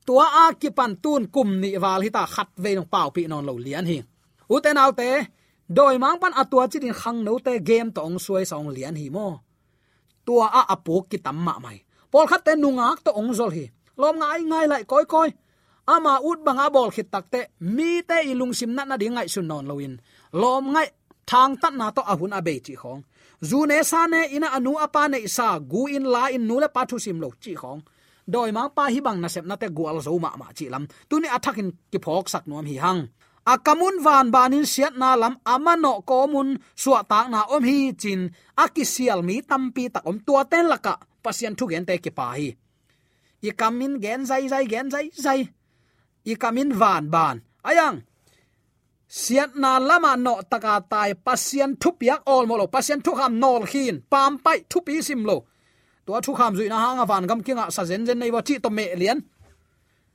tua 0.07 0.25
a 0.43 0.45
ki 0.61 0.69
pan 0.77 0.91
tun 1.03 1.23
kum 1.35 1.49
ni 1.61 1.69
wal 1.83 2.01
hi 2.05 2.09
ta 2.17 2.23
khat 2.33 2.49
ve 2.63 2.71
nong 2.77 2.89
pau 2.93 3.07
pi 3.15 3.21
non 3.31 3.43
lo 3.47 3.53
lian 3.65 3.85
hi. 3.91 3.97
U 4.53 4.55
te 4.63 4.69
nau 4.77 4.91
te, 4.99 5.09
doi 5.77 5.95
mang 6.03 6.17
pan 6.21 6.33
atua 6.41 6.63
chi 6.71 6.77
din 6.83 6.95
khang 7.01 7.19
no 7.27 7.33
te 7.45 7.53
game 7.69 7.89
to 7.95 7.99
ong 8.07 8.19
suai 8.25 8.45
song 8.51 8.67
lian 8.75 8.95
hi 9.01 9.05
mo. 9.15 9.27
Tua 10.25 10.45
a 10.59 10.61
apok 10.75 11.03
ki 11.11 11.17
tamma 11.25 11.53
mai. 11.65 11.77
Pol 12.11 12.25
khat 12.31 12.41
te 12.47 12.53
nungak 12.63 12.99
to 13.05 13.11
ong 13.19 13.31
zol 13.39 13.51
hi. 13.57 13.65
Lom 14.01 14.15
ngai 14.21 14.41
ngai 14.49 14.65
lai 14.71 14.83
koi 14.91 15.05
koi. 15.13 15.29
Ama 15.93 16.13
ut 16.29 16.39
banga 16.45 16.65
bol 16.75 16.89
khit 16.95 17.07
takte 17.13 17.39
mi 17.75 17.91
te 18.09 18.17
ilung 18.31 18.53
sim 18.59 18.71
na 18.75 18.83
na 18.89 18.95
ding 19.01 19.15
ngai 19.15 19.27
sun 19.33 19.47
non 19.51 19.65
loin 19.69 19.93
lom 20.41 20.63
ngai, 20.73 20.87
thang 21.29 21.53
tat 21.61 21.73
na 21.79 21.87
to 21.95 22.01
ahun 22.11 22.35
abe 22.39 22.53
chi 22.65 22.73
khong. 22.81 23.01
Zu 23.49 23.59
ne 23.69 23.77
sa 23.91 24.01
ne 24.11 24.21
ina 24.35 24.47
anu 24.57 24.71
apa 24.85 25.01
ne 25.11 25.19
sa 25.27 25.47
gu 25.71 25.81
in 25.95 26.05
la 26.13 26.23
in 26.35 26.43
nu 26.47 26.55
le 26.63 26.67
pa 26.75 26.81
thu 26.89 26.97
sim 27.05 27.17
lo 27.23 27.29
chi 27.43 27.53
khong 27.61 27.81
doi 28.33 28.51
ma 28.51 28.63
pa 28.75 28.83
hi 28.93 28.99
bang 29.05 29.19
na 29.21 29.29
sep 29.33 29.45
na 29.47 29.55
te 29.61 29.67
gwal 29.77 29.97
zo 30.05 30.11
ma 30.23 30.31
ma 30.39 30.47
chi 30.57 30.65
lam. 30.73 30.83
Tu 31.09 31.15
ni 31.19 31.27
athakin 31.35 31.69
ki 31.91 31.99
phok 32.05 32.25
sak 32.33 32.43
nom 32.49 32.65
hi 32.71 32.77
hang. 32.83 33.01
Akamun 33.53 34.03
van 34.05 34.27
banin 34.35 34.65
siat 34.73 34.93
na 34.99 35.15
lam 35.21 35.35
amano 35.53 35.93
komun 36.09 36.49
suwa 36.81 37.01
ta 37.11 37.19
na 37.31 37.39
om 37.55 37.63
hi 37.69 37.77
chin 38.01 38.21
akisial 38.63 39.19
mi 39.27 39.35
tampi 39.49 39.83
tak 39.93 40.03
om 40.09 40.17
tua 40.25 40.43
ten 40.51 40.65
laka 40.71 40.93
pasien 41.23 41.55
thu 41.57 41.65
gen 41.71 41.85
te 41.87 41.95
ki 42.03 42.11
pa 42.17 42.27
hi. 42.37 42.49
I 43.47 43.51
kamin 43.59 43.93
gen 44.03 44.21
zai 44.29 44.43
zai, 44.51 44.65
gen 44.71 44.87
zai 44.93 45.07
zai. 45.25 45.39
I 46.31 46.33
kamin 46.41 46.73
van 46.81 47.05
ban. 47.13 47.37
Ayang, 47.69 47.97
siat 49.07 49.55
na 49.61 49.79
lama 49.79 50.17
no 50.17 50.33
taka 50.51 50.75
tai, 50.91 51.11
pasien 51.15 51.71
thu 51.81 51.89
piak 51.99 52.21
ol 52.25 52.45
molo 52.49 52.65
pasien 52.67 52.99
thu 53.05 53.11
ham 53.19 53.33
nol 53.39 53.63
khin 53.71 53.95
pam 54.11 54.33
pai 54.43 54.59
thu 54.69 54.77
pi 54.85 55.01
sim 55.07 55.21
lo 55.29 55.37
to 56.07 56.13
thu 56.25 56.31
kham 56.39 56.53
zui 56.57 56.67
na 56.69 56.77
hanga 56.83 57.05
van 57.11 57.23
gam 57.29 57.39
kinga 57.45 57.65
sa 57.75 57.81
zen 57.89 58.05
zen 58.07 58.19
nei 58.19 58.31
wa 58.35 58.41
chi 58.47 58.55
to 58.63 58.69
me 58.77 58.85
lian. 59.01 59.19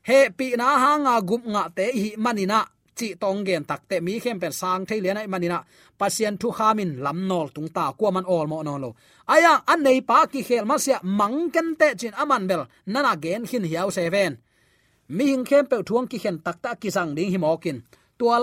He 0.08 0.18
pi 0.38 0.46
na 0.60 0.66
hanga 0.84 1.14
gup 1.28 1.42
nga 1.52 1.62
te 1.76 1.86
hi 2.02 2.08
manina 2.24 2.58
chi 2.98 3.08
tong 3.22 3.40
gen 3.46 3.62
tak 3.70 3.80
te 3.88 3.96
mi 4.06 4.14
khem 4.22 4.38
pen 4.42 4.52
sang 4.60 4.82
thei 4.88 5.00
lian 5.04 5.20
ai 5.20 5.28
manina 5.32 5.58
pasien 6.00 6.34
thu 6.40 6.48
khamin 6.58 6.90
lam 7.04 7.18
nol 7.30 7.48
tung 7.54 7.68
ta 7.76 7.84
kwa 7.98 8.10
man 8.14 8.26
ol 8.34 8.46
mo 8.52 8.58
no 8.66 8.74
lo. 8.84 8.90
Aya, 9.34 9.52
an 9.72 9.80
nei 9.86 10.00
pa 10.08 10.18
ki 10.32 10.40
khel 10.48 10.64
ma 10.70 10.76
sia 10.84 10.98
mang 11.18 11.38
ken 11.54 11.68
te 11.80 11.88
chin 12.00 12.14
aman 12.22 12.42
bel, 12.50 12.62
nana 12.92 13.12
gen 13.24 13.42
hin 13.50 13.64
hiao 13.70 13.90
seven 13.96 14.32
mi 15.16 15.24
hing 15.30 15.44
khem 15.48 15.64
pe 15.70 15.76
thuang 15.88 16.06
ki 16.10 16.18
khen 16.22 16.36
tak 16.44 16.56
ta 16.64 16.70
ki 16.80 16.88
sang 16.96 17.10
ding 17.16 17.30
hi 17.32 17.38
mo 17.44 17.56
kin 17.64 17.78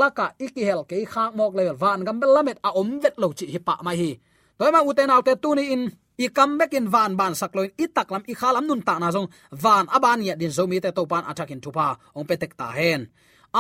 la 0.02 0.10
ka 0.18 0.26
iki 0.46 0.64
ke 0.90 0.98
kha 1.14 1.24
mok 1.38 1.56
level 1.58 1.78
van 1.84 2.04
gam 2.06 2.20
bel 2.20 2.32
lamet 2.36 2.58
a 2.68 2.70
om 2.80 2.90
vet 3.04 3.16
lo 3.22 3.28
chi 3.38 3.46
hi 3.54 3.60
pa 3.68 3.76
mai 3.86 3.98
hi. 4.02 4.12
Toima 4.58 4.80
uten 4.90 5.10
autte 5.10 5.34
tu 5.42 5.56
ni 5.56 5.64
in 5.76 5.84
i 6.24 6.28
kam 6.36 6.58
bek 6.60 6.74
in 6.78 6.88
van 6.94 7.16
ban 7.20 7.34
sakloin 7.40 7.72
i 7.84 7.86
taklam 7.96 8.24
i 8.32 8.34
khalam 8.40 8.66
nun 8.68 8.82
ta 8.88 8.94
na 9.00 9.08
jong 9.16 9.30
van 9.64 9.86
aban 9.96 10.20
ya 10.28 10.34
din 10.40 10.52
zomi 10.58 10.78
te 10.84 10.90
to 10.98 11.04
pan 11.12 11.24
atakin 11.30 11.62
thupa, 11.64 11.88
ong 12.18 12.28
petek 12.30 12.54
ta 12.60 12.68
hen. 12.78 13.02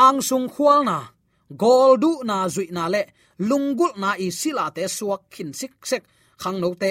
Ang 0.05 0.19
sung 0.27 0.47
khwal 0.53 0.81
na, 0.89 0.97
gol 1.61 1.91
du 2.03 2.11
na 2.29 2.37
zui 2.55 2.67
na 2.77 2.83
le 2.93 3.01
lungul 3.49 3.93
na 4.01 4.09
i 4.25 4.27
sila 4.39 4.65
te 4.75 4.83
suak 4.97 5.21
khin 5.33 5.51
sik 5.59 5.73
sek, 5.89 6.03
khang 6.41 6.57
no 6.61 6.69
te 6.81 6.89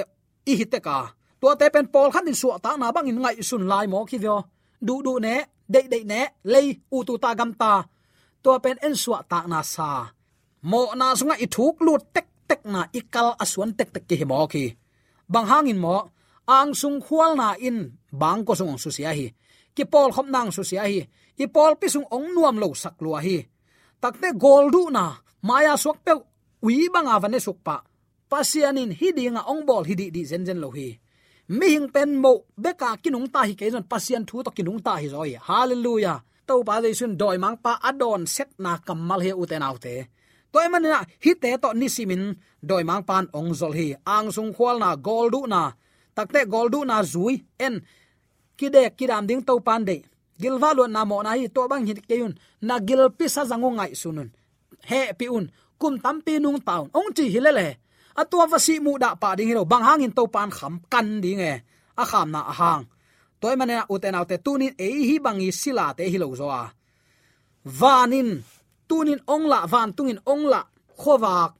i 0.50 0.52
hite 0.60 0.80
ka. 0.86 0.98
To 1.40 1.48
te 1.60 1.66
pen 1.74 1.86
pol 1.94 2.08
khan 2.12 2.26
din 2.26 2.38
su 2.40 2.48
ta 2.64 2.70
na 2.80 2.86
bang 2.94 3.08
in 3.10 3.20
ngai 3.22 3.36
sun 3.48 3.64
lai 3.70 3.86
mo 3.92 3.98
khi 4.10 4.18
vyo 4.24 4.36
du 4.86 4.94
du 5.06 5.12
ne, 5.26 5.34
dei 5.72 5.86
dei 5.92 6.04
ne, 6.12 6.20
lei 6.52 6.68
u 6.96 6.98
tu 7.06 7.14
ta 7.22 7.30
gam 7.38 7.52
ta. 7.60 7.72
To 8.42 8.50
pen 8.64 8.76
en 8.86 8.94
su 9.02 9.12
ta 9.30 9.38
na 9.52 9.60
sa. 9.74 9.90
Mo 10.70 10.80
na 11.00 11.06
sunga 11.18 11.36
i 11.44 11.46
thuk 11.54 11.76
lut 11.86 12.02
tek 12.14 12.26
tek 12.48 12.60
na 12.72 12.80
ikal 12.98 13.28
aswan 13.42 13.70
tek 13.78 13.88
tek 13.94 14.04
ki 14.08 14.24
mo 14.30 14.46
khi 14.52 14.64
bang 15.32 15.46
hangin 15.50 15.78
mo, 15.84 15.96
ang 16.48 16.72
sung 16.72 16.98
khwal 17.04 17.36
na 17.36 17.48
in 17.60 17.78
bang 18.12 18.40
ko 18.46 18.52
sung 18.56 18.80
su 18.80 18.90
sia 18.90 19.12
hi 19.12 19.28
ki 19.76 19.84
pol 19.92 20.10
khom 20.14 20.28
nang 20.34 20.50
su 20.56 20.62
sia 20.64 20.84
hi 20.88 21.00
i 21.42 21.46
pol 21.54 21.76
pi 21.80 21.86
sung 21.92 22.08
ong 22.16 22.32
nuam 22.34 22.56
lo 22.62 22.68
sak 22.72 22.96
lua 23.04 23.20
hi 23.26 23.36
takte 24.00 24.28
gol 24.42 24.72
du 24.74 24.82
na, 24.90 25.04
maya 25.48 25.76
sok 25.76 25.98
pe 26.04 26.12
ui 26.66 26.88
bang 26.94 27.08
avane 27.14 27.38
suk 27.46 27.58
pa 27.66 27.76
pasianin 28.30 28.92
hidinga 28.98 29.42
ong 29.52 29.62
bol 29.68 29.84
hidi 29.88 30.06
di 30.14 30.22
zen 30.30 30.44
zen 30.48 30.60
lo 30.64 30.70
hi 30.76 30.88
mi 31.48 31.66
hing 31.72 31.88
pen 31.88 32.10
mo, 32.20 32.44
beka 32.56 33.00
kinung 33.02 33.28
ta 33.32 33.40
hi 33.48 33.54
ke 33.56 33.72
pasian 33.88 34.24
thu 34.28 34.44
to 34.44 34.50
kinung 34.52 34.80
ta 34.84 35.00
hi 35.00 35.08
roi 35.08 35.32
hallelujah. 35.48 36.20
To 36.48 36.64
ba 36.64 36.80
dei 36.80 36.96
sun 36.96 37.16
doi 37.20 37.36
mang 37.36 37.56
pa 37.64 37.72
adon 37.88 38.24
set 38.26 38.50
na 38.64 38.72
kamal 38.86 39.20
he 39.20 39.32
uten 39.32 39.64
autte 39.68 39.94
toy 40.52 40.66
man 40.72 40.82
na 40.82 41.00
hi 41.24 41.32
te 41.42 41.48
to 41.62 41.68
ni 41.80 41.88
simin 41.96 42.24
doi 42.68 42.84
mang 42.88 43.04
pan 43.08 43.24
ong 43.38 43.52
zol 43.60 43.74
hi 43.78 43.88
ang 44.16 44.28
sung 44.36 44.52
khwal 44.56 44.76
na 44.82 44.90
gol 45.06 45.26
du 45.34 45.40
na 45.52 45.62
takte 46.16 46.40
gol 46.52 46.68
du 46.72 46.80
na 46.90 46.96
zui 47.12 47.34
en. 47.66 47.76
Kide 48.58 48.90
kidam 48.98 49.22
ding 49.22 49.42
to 49.46 49.54
pan 49.62 49.86
de 49.86 50.02
gilwa 50.40 50.74
lo 50.74 50.84
na 50.90 51.04
mo 51.06 51.22
na 51.22 51.38
hi 51.38 51.46
to 51.46 51.62
bang 51.70 51.86
hit 51.86 52.00
keun 52.10 52.34
na 52.66 52.74
gil 52.86 53.02
pi 53.18 53.26
sa 53.34 53.42
zangu 53.50 53.70
ngai 53.70 53.94
sunun 53.94 54.28
he 54.90 55.00
pi 55.18 55.26
un, 55.36 55.46
kum 55.80 55.94
tam 56.02 56.16
pi 56.26 56.32
nung 56.42 56.58
taun 56.68 56.90
ong 56.98 57.10
chi 57.16 57.24
hilele 57.34 57.66
atua 58.20 58.44
vasi 58.50 58.74
mu 58.84 58.92
da 59.02 59.14
pa 59.22 59.28
ding 59.38 59.48
hiro 59.50 59.62
bang 59.72 59.84
hangin 59.88 60.12
to 60.18 60.22
pan 60.34 60.50
kham 60.56 60.74
kan 60.92 61.08
ding 61.22 61.42
e 61.50 61.54
a 62.02 62.04
kham 62.10 62.28
na 62.34 62.40
a 62.50 62.54
hang 62.60 62.82
toy 63.40 63.54
man 63.58 63.68
na 63.70 63.86
uten 63.94 64.18
autte 64.18 64.36
tunin 64.44 64.74
e 64.84 64.86
hi 65.08 65.16
bangi 65.24 65.48
sila 65.60 65.86
te 65.96 66.02
hi 66.12 66.18
lo 66.22 66.28
zo 66.40 66.46
à. 66.50 66.62
a 66.62 66.72
vanin 67.80 68.30
tunin 68.88 69.20
ongla 69.34 69.58
van 69.72 69.92
tungin 69.96 70.20
ongla 70.32 70.60
khowak. 71.00 71.52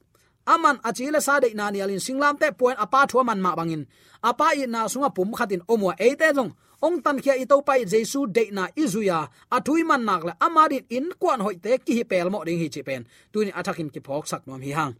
Aman 0.53 0.77
achile 0.83 1.21
sa 1.21 1.39
de 1.39 1.53
na 1.53 1.69
ni 1.69 1.79
alin 1.81 2.01
singlam 2.05 2.35
te 2.41 2.47
point 2.59 2.77
apa 2.83 3.05
thua 3.09 3.23
man 3.23 3.39
ma 3.45 3.51
bangin. 3.59 3.83
Apa 4.29 4.57
i 4.57 4.65
na 4.65 4.89
sunga 4.91 5.09
pum 5.15 5.31
khatin 5.37 5.61
omwa 5.73 5.93
e 5.99 6.09
te 6.19 6.27
jong 6.37 6.51
ong 6.85 6.97
tan 7.03 7.17
khia 7.23 7.35
i 7.37 7.45
to 7.45 7.61
pai 7.67 7.85
jesu 7.85 8.19
de 8.35 8.43
na 8.51 8.63
izuya 8.83 9.29
athui 9.55 9.83
man 9.89 10.01
nak 10.07 10.21
la 10.27 10.33
amadin 10.45 10.85
in 10.89 11.07
kwan 11.21 11.41
hoi 11.45 11.55
te 11.63 11.71
ki 11.85 11.93
hi 11.97 12.03
pel 12.11 12.27
mo 12.33 12.39
ding 12.47 12.59
hi 12.61 12.67
chi 12.73 12.81
pen. 12.87 13.05
Tunin 13.31 13.55
athakin 13.59 13.89
ki 13.93 13.99
phok 14.05 14.25
sak 14.31 14.41
nom 14.47 14.61
hi 14.65 14.71
hang. 14.79 14.93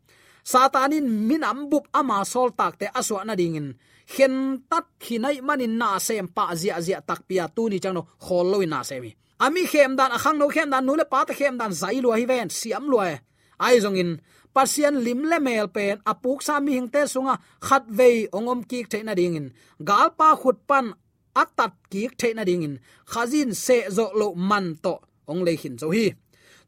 Satanin 0.52 1.08
minam 1.28 1.58
bup 1.72 1.86
ama 2.00 2.18
sol 2.34 2.50
tak 2.60 2.74
te 2.80 2.86
aswa 3.00 3.26
na 3.26 3.34
dingin. 3.40 3.68
Khen 4.14 4.36
tat 4.70 4.86
khinai 5.04 5.38
manin 5.48 5.74
na 5.82 5.90
sem 6.08 6.28
pa 6.36 6.46
zia 6.62 6.76
zia 6.86 7.00
tak 7.10 7.22
pia 7.28 7.46
tu 7.56 7.64
ni 7.70 7.78
changno 7.84 8.02
khol 8.26 8.48
loi 8.54 8.66
na 8.70 8.80
semi 8.90 9.12
ami 9.40 9.64
khem 9.66 9.96
dan, 9.96 10.12
akhang 10.12 10.38
no 10.38 10.48
khem 10.48 10.70
dan, 10.70 10.86
nule 10.86 11.06
pa 11.12 11.26
ta 11.26 11.34
khem 11.34 11.58
dan, 11.58 11.72
zai 11.72 12.02
lo 12.04 12.12
hi 12.12 12.26
ven, 12.26 12.50
siam 12.50 12.86
lo 12.92 13.00
e. 13.02 13.16
ai 13.60 13.80
zong 13.84 14.00
in 14.00 14.12
pasian 14.54 14.96
lim 15.06 15.22
le 15.30 15.38
mel 15.40 15.68
pen, 15.76 16.02
apuk 16.12 16.40
sa 16.42 16.60
mi 16.60 16.74
hingte 16.78 17.02
sunga, 17.08 17.36
khat 17.68 17.84
ve 17.88 18.28
ongom 18.38 18.62
ki 18.70 18.84
the 18.92 19.00
na 19.04 19.14
ding 19.14 19.36
in. 19.40 19.48
Gal 19.84 20.10
pa 20.18 20.36
khut 20.36 20.60
pan, 20.70 20.94
atat 21.36 21.74
ki 21.92 22.10
the 22.20 22.34
na 22.34 22.44
ding 22.44 22.64
in. 22.64 22.76
Khazin 23.12 23.56
se 23.56 23.78
zo 23.90 24.12
lo 24.20 24.34
man 24.36 24.78
to, 24.84 25.00
ong 25.30 25.42
le 25.46 25.54
hin 25.62 25.78
zo 25.78 25.92
hi. 25.92 26.06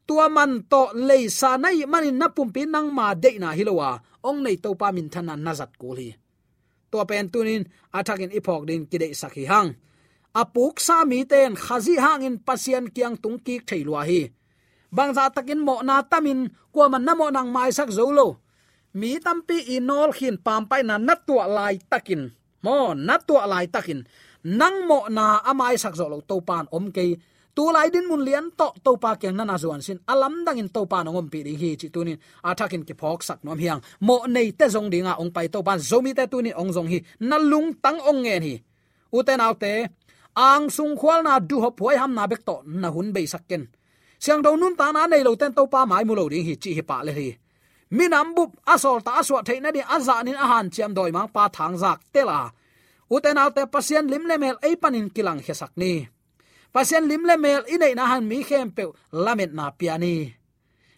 Tua 0.08 0.30
man 0.30 0.64
to 0.72 0.82
le 1.08 1.18
sa 1.30 1.58
nai 1.58 1.86
manin 1.86 2.18
na 2.18 2.28
pum 2.36 2.50
pin 2.56 2.70
nang 2.72 2.90
ma 2.94 3.14
de 3.14 3.32
na 3.40 3.54
hilowa 3.58 4.02
ong 4.24 4.40
nei 4.44 4.58
to 4.64 4.76
pa 4.76 4.92
min 4.92 5.10
thana 5.14 5.36
nazat 5.36 5.72
ko 5.82 5.96
hi. 6.00 6.10
To 6.92 7.06
pen 7.10 7.30
tunin 7.34 7.64
athakin 7.98 8.36
ipok 8.40 8.68
din 8.68 8.86
kide 8.92 9.08
sakhi 9.22 9.46
hang 9.52 9.70
apuk 10.32 10.80
sa 10.80 11.04
mi 11.04 11.28
ten 11.28 11.56
khazi 11.56 12.00
hangin 12.00 12.40
pasien 12.40 12.88
kiang 12.92 13.20
tung 13.20 13.40
ki 13.40 13.64
thailwa 13.68 14.04
hi. 14.08 14.32
Bangza 14.92 15.32
takin 15.32 15.64
mo 15.64 15.80
na 15.84 16.04
tamin 16.04 16.52
kwa 16.72 16.92
man 16.92 17.04
namo 17.08 17.32
nang 17.32 17.52
mai 17.52 17.72
sak 17.72 17.92
zolo 17.92 18.44
mi 18.92 19.20
tampi 19.24 19.80
inol 19.80 20.12
khin 20.12 20.36
pam 20.36 20.68
pai 20.68 20.84
na 20.84 21.00
natua 21.00 21.48
lai 21.48 21.80
takin. 21.80 22.28
Mo 22.64 22.92
natua 22.92 23.48
lai 23.48 23.68
takin. 23.72 24.04
Nang 24.44 24.88
mo 24.88 25.08
na 25.08 25.40
amai 25.48 25.80
sak 25.80 25.96
zolo 25.96 26.20
to 26.20 26.44
pan 26.44 26.68
om 26.76 26.92
ke 26.92 27.16
tu 27.56 27.72
lai 27.72 27.88
din 27.88 28.08
mun 28.08 28.24
lian 28.28 28.52
to 28.52 28.68
to 28.84 28.96
pa 29.00 29.16
kyang 29.16 29.36
na 29.40 29.48
na 29.48 29.56
zuan 29.56 29.80
sin. 29.80 30.00
Alam 30.08 30.44
dang 30.44 30.60
in 30.60 30.68
to 30.68 30.84
pa 30.92 31.04
nongom 31.04 31.32
pi 31.32 31.40
ri 31.48 31.56
hi 31.56 31.80
chi 31.80 31.88
tunin. 31.88 32.20
Athakin 32.44 32.84
ki 32.84 32.94
phok 33.00 33.24
sak 33.24 33.40
nom 33.48 33.60
hiang. 33.60 33.80
Mo 34.04 34.28
nei 34.28 34.52
te 34.52 34.68
zong 34.68 34.92
dinga 34.92 35.16
ong 35.22 35.32
pai 35.32 35.48
to 35.48 35.64
pan 35.64 35.80
zomi 35.80 36.12
te 36.12 36.28
tunin 36.28 36.56
ong 36.56 36.72
zong 36.76 36.90
hi. 36.92 37.00
Na 37.24 37.40
lung 37.40 37.80
tang 37.80 38.00
ong 38.04 38.28
ngen 38.28 38.44
hi. 38.44 38.56
Uten 39.12 39.44
autte 39.44 39.92
ang 40.36 40.70
sung 40.72 40.96
khwal 41.00 41.24
na 41.24 41.40
du 41.40 41.60
hop 41.64 41.80
hoi 41.80 41.96
ham 42.02 42.14
na 42.16 42.28
bek 42.28 42.42
to 42.48 42.56
na 42.66 42.88
hun 42.92 43.12
be 43.16 43.28
sakken 43.28 43.64
siang 44.24 44.42
do 44.46 44.56
nun 44.56 44.76
ta 44.80 44.92
na 44.92 45.08
nei 45.08 45.24
lo 45.24 45.36
ten 45.36 45.54
to 45.58 45.64
pa 45.74 45.86
mai 45.86 46.04
mu 46.08 46.14
lo 46.16 46.30
ding 46.32 46.46
hi 46.48 46.56
chi 46.62 46.72
hi 46.78 46.84
pa 46.90 46.98
le 47.08 47.12
hi. 47.20 47.30
Minam 47.98 48.28
bup 48.36 48.52
asol 48.74 49.00
ta 49.06 49.12
aswa 49.20 49.40
theina 49.48 49.70
di 49.76 49.82
aza 49.96 50.24
nin 50.24 50.40
a 50.44 50.46
han 50.52 50.68
chiam 50.74 50.92
doi 50.98 51.12
mang 51.12 51.30
pa 51.36 51.44
thang 51.56 51.76
zak 51.84 52.00
tela 52.14 52.40
uten 53.16 53.40
te 53.56 53.62
pasien 53.74 54.06
lim 54.12 54.24
le 54.30 54.36
mel 54.44 54.58
ei 54.68 54.76
panin 54.82 55.08
kilang 55.16 55.40
he 55.46 55.54
sak 55.62 55.74
ni. 55.82 55.94
Pasien 56.74 57.04
lim 57.10 57.24
le 57.30 57.36
mel 57.44 57.64
inei 57.74 57.94
na 57.96 58.04
han 58.12 58.24
mi 58.30 58.38
khem 58.48 58.68
pe 58.76 58.84
lamet 59.26 59.52
na 59.58 59.66
piani 59.80 60.16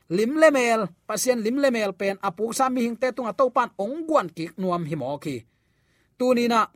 lim 0.10 0.38
le 0.38 0.52
mel, 0.52 0.82
pasien 1.08 1.40
lim 1.42 1.58
le 1.64 1.70
mel 1.72 1.92
pen 1.94 2.18
apu 2.22 2.54
sa 2.54 2.70
mi 2.70 2.82
hing 2.86 2.98
te 3.02 3.08
tunga 3.16 3.34
to 3.34 3.50
pan 3.50 3.70
ong 3.84 4.06
guan 4.08 4.28
ki 4.30 4.46
nuam 4.62 4.84
hi 4.90 4.96
mo 4.96 5.18
ki. 5.18 5.36
Tu 6.18 6.26
ni 6.38 6.46
na 6.48 6.68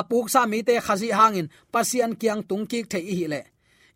apuk 0.00 0.26
sa 0.32 0.40
mi 0.46 0.62
te 0.62 0.74
khazi 0.86 1.08
hangin, 1.18 1.48
pasian 1.72 2.12
kiang 2.20 2.42
tungki 2.48 2.80
the 2.90 3.00
hi 3.00 3.26
le. 3.32 3.40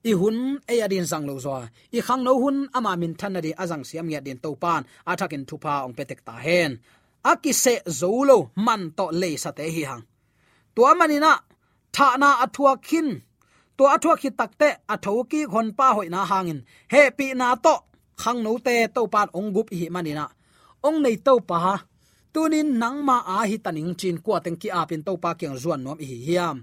I 0.04 0.12
hun 0.20 0.60
e 0.72 0.80
adin 0.80 1.06
sang 1.10 1.26
lo 1.26 1.34
zo 1.38 1.52
i 1.96 2.00
khang 2.06 2.22
no 2.22 2.32
hun 2.42 2.68
ama 2.76 2.96
min 2.96 3.14
thanari 3.20 3.52
azang 3.62 3.84
siam 3.88 4.08
ya 4.10 4.20
din 4.20 4.38
to 4.38 4.54
pan. 4.62 4.82
Athakin 5.10 5.44
thupa 5.48 5.84
ong 5.84 5.94
petek 5.98 6.20
ta 6.26 6.34
hen. 6.44 6.72
Akise 7.30 7.74
zolo 8.00 8.38
man 8.66 8.82
to 8.96 9.06
le 9.20 9.30
sa 9.36 9.50
te 9.50 9.64
hi 9.74 9.82
hang. 9.90 10.04
Tua 10.74 10.94
manina 10.94 11.32
tha 11.94 12.16
na 12.22 12.28
athua 12.44 12.72
khin. 12.86 13.08
To 13.76 13.84
athua 13.94 14.14
khi 14.20 14.30
takte 14.38 14.68
atho 14.94 15.12
ki 15.30 15.40
khon 15.52 15.68
pa 15.78 15.86
hoi 15.96 16.08
na 16.14 16.20
hangin. 16.30 16.60
He 16.92 17.10
pi 17.18 17.26
na 17.40 17.48
to, 17.64 17.74
khang 18.22 18.40
no 18.44 18.52
te 18.66 18.74
to 18.94 19.02
pan 19.14 19.28
ong 19.38 19.50
gup 19.54 19.68
hi 19.80 19.88
manina 19.94 20.24
ong 20.86 20.98
nei 21.02 21.16
to 21.26 21.34
pa 21.48 21.56
ha 21.64 21.74
tunin 22.32 22.68
nangma 22.80 23.16
a 23.36 23.38
hi 23.50 23.56
taning 23.64 23.92
chin 24.00 24.16
kwa 24.24 24.36
teng 24.44 24.58
ki 24.60 24.68
apin 24.80 25.02
to 25.06 25.12
pa 25.22 25.30
kyang 25.38 25.56
zuan 25.62 25.80
nom 25.84 25.98
hi 25.98 26.16
hiam. 26.26 26.56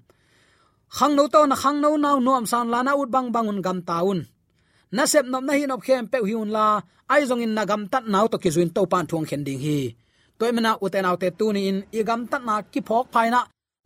Khang 0.95 1.13
no 1.17 1.23
to 1.34 1.41
na 1.49 1.56
khang 1.62 1.78
no 1.84 1.89
naw 1.97 2.17
nom 2.28 2.43
san 2.51 2.67
lana 2.73 2.91
ut 3.01 3.10
bang 3.15 3.28
bangun 3.36 3.60
gam 3.65 3.80
taun. 3.89 4.19
Na 4.95 5.04
sep 5.12 5.25
nom 5.32 5.43
na 5.45 5.54
hi 5.58 5.65
nop 5.67 5.82
khem 5.86 6.04
pe 6.12 6.17
hiun 6.28 6.49
la, 6.56 6.67
ai 7.13 7.21
zong 7.30 7.43
in 7.45 7.54
na 7.58 7.63
gam 7.69 7.84
tat 7.91 8.06
naw 8.13 8.25
to 8.32 8.38
ki 8.43 8.49
zuin 8.56 8.69
to 8.75 8.82
pan 8.91 9.06
thuang 9.10 9.25
khen 9.30 9.43
ding 9.47 9.62
hi. 9.65 9.80
Toy 10.38 10.51
mena 10.56 10.71
uten 10.84 11.08
autte 11.10 11.28
tunin 11.39 11.56
ni 11.56 11.62
in 11.69 11.78
i 11.97 12.01
gam 12.10 12.21
tat 12.32 12.43
na 12.47 12.56
ki 12.71 12.80
phok 12.88 13.06
phai 13.13 13.28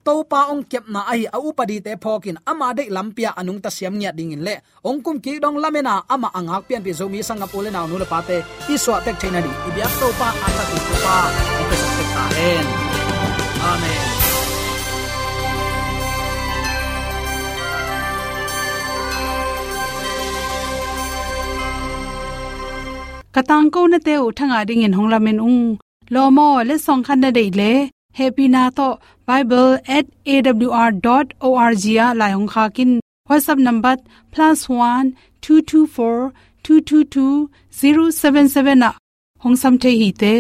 topa 0.10 0.26
pa 0.32 0.39
ong 0.50 0.65
kep 0.72 0.86
na 0.93 1.02
ai 1.12 1.24
a 1.36 1.38
upadi 1.48 1.78
te 1.86 1.93
phokin, 2.04 2.38
ama 2.52 2.67
de 2.78 2.84
lampia 2.95 3.30
anung 3.39 3.62
ta 3.63 3.69
siam 3.78 3.93
nya 4.02 4.10
ding 4.17 4.34
in 4.36 4.41
le. 4.48 4.56
Ong 4.89 5.00
kum 5.06 5.17
ki 5.24 5.34
dong 5.43 5.58
lamena, 5.63 5.93
ama 6.13 6.30
angak 6.38 6.62
pian 6.67 6.82
pi 6.86 6.91
zomi 7.00 7.19
sanga 7.28 7.48
ule 7.58 7.69
na 7.72 7.86
nu 7.89 7.95
le 8.02 8.08
pate 8.13 8.38
i 8.74 8.76
so 8.84 8.93
tek 9.06 9.15
thaina 9.22 9.39
di. 9.45 9.52
I 9.67 9.69
biak 9.76 9.93
to 10.00 10.08
pa 10.19 10.28
ata 10.48 10.63
ki 10.69 10.78
topa 10.88 11.15
ong 11.60 11.67
pe 11.69 11.76
sok 11.82 12.10
ta 12.15 12.24
hen 12.38 12.65
amen. 13.72 14.08
Katang 23.36 23.67
ko 23.74 23.82
na 23.91 24.00
te 24.06 24.13
u 24.26 24.28
thanga 24.38 24.60
ding 24.69 24.84
in 24.88 24.98
honglamen 24.98 25.39
ung. 25.50 25.63
Lomo 26.13 26.48
le 26.69 26.76
song 26.86 27.02
khan 27.06 27.19
na 27.22 27.30
dei 27.38 27.50
le 27.62 27.72
happy 28.19 28.45
na 28.55 28.63
to 28.77 28.88
bible@awr.org 29.27 31.84
ya 31.97 32.08
la 32.19 32.27
hong 32.36 32.49
kha 32.53 32.65
kin. 32.75 32.91
Whatsapp 33.29 33.60
number 33.67 33.95
+1 34.34 35.05
224 35.41 36.32
222 36.63 37.49
077 37.79 38.77
na. 38.84 38.89
Hong 39.43 39.55
sam 39.62 39.73
the 39.84 39.91
hi 39.99 40.10
te. 40.21 40.34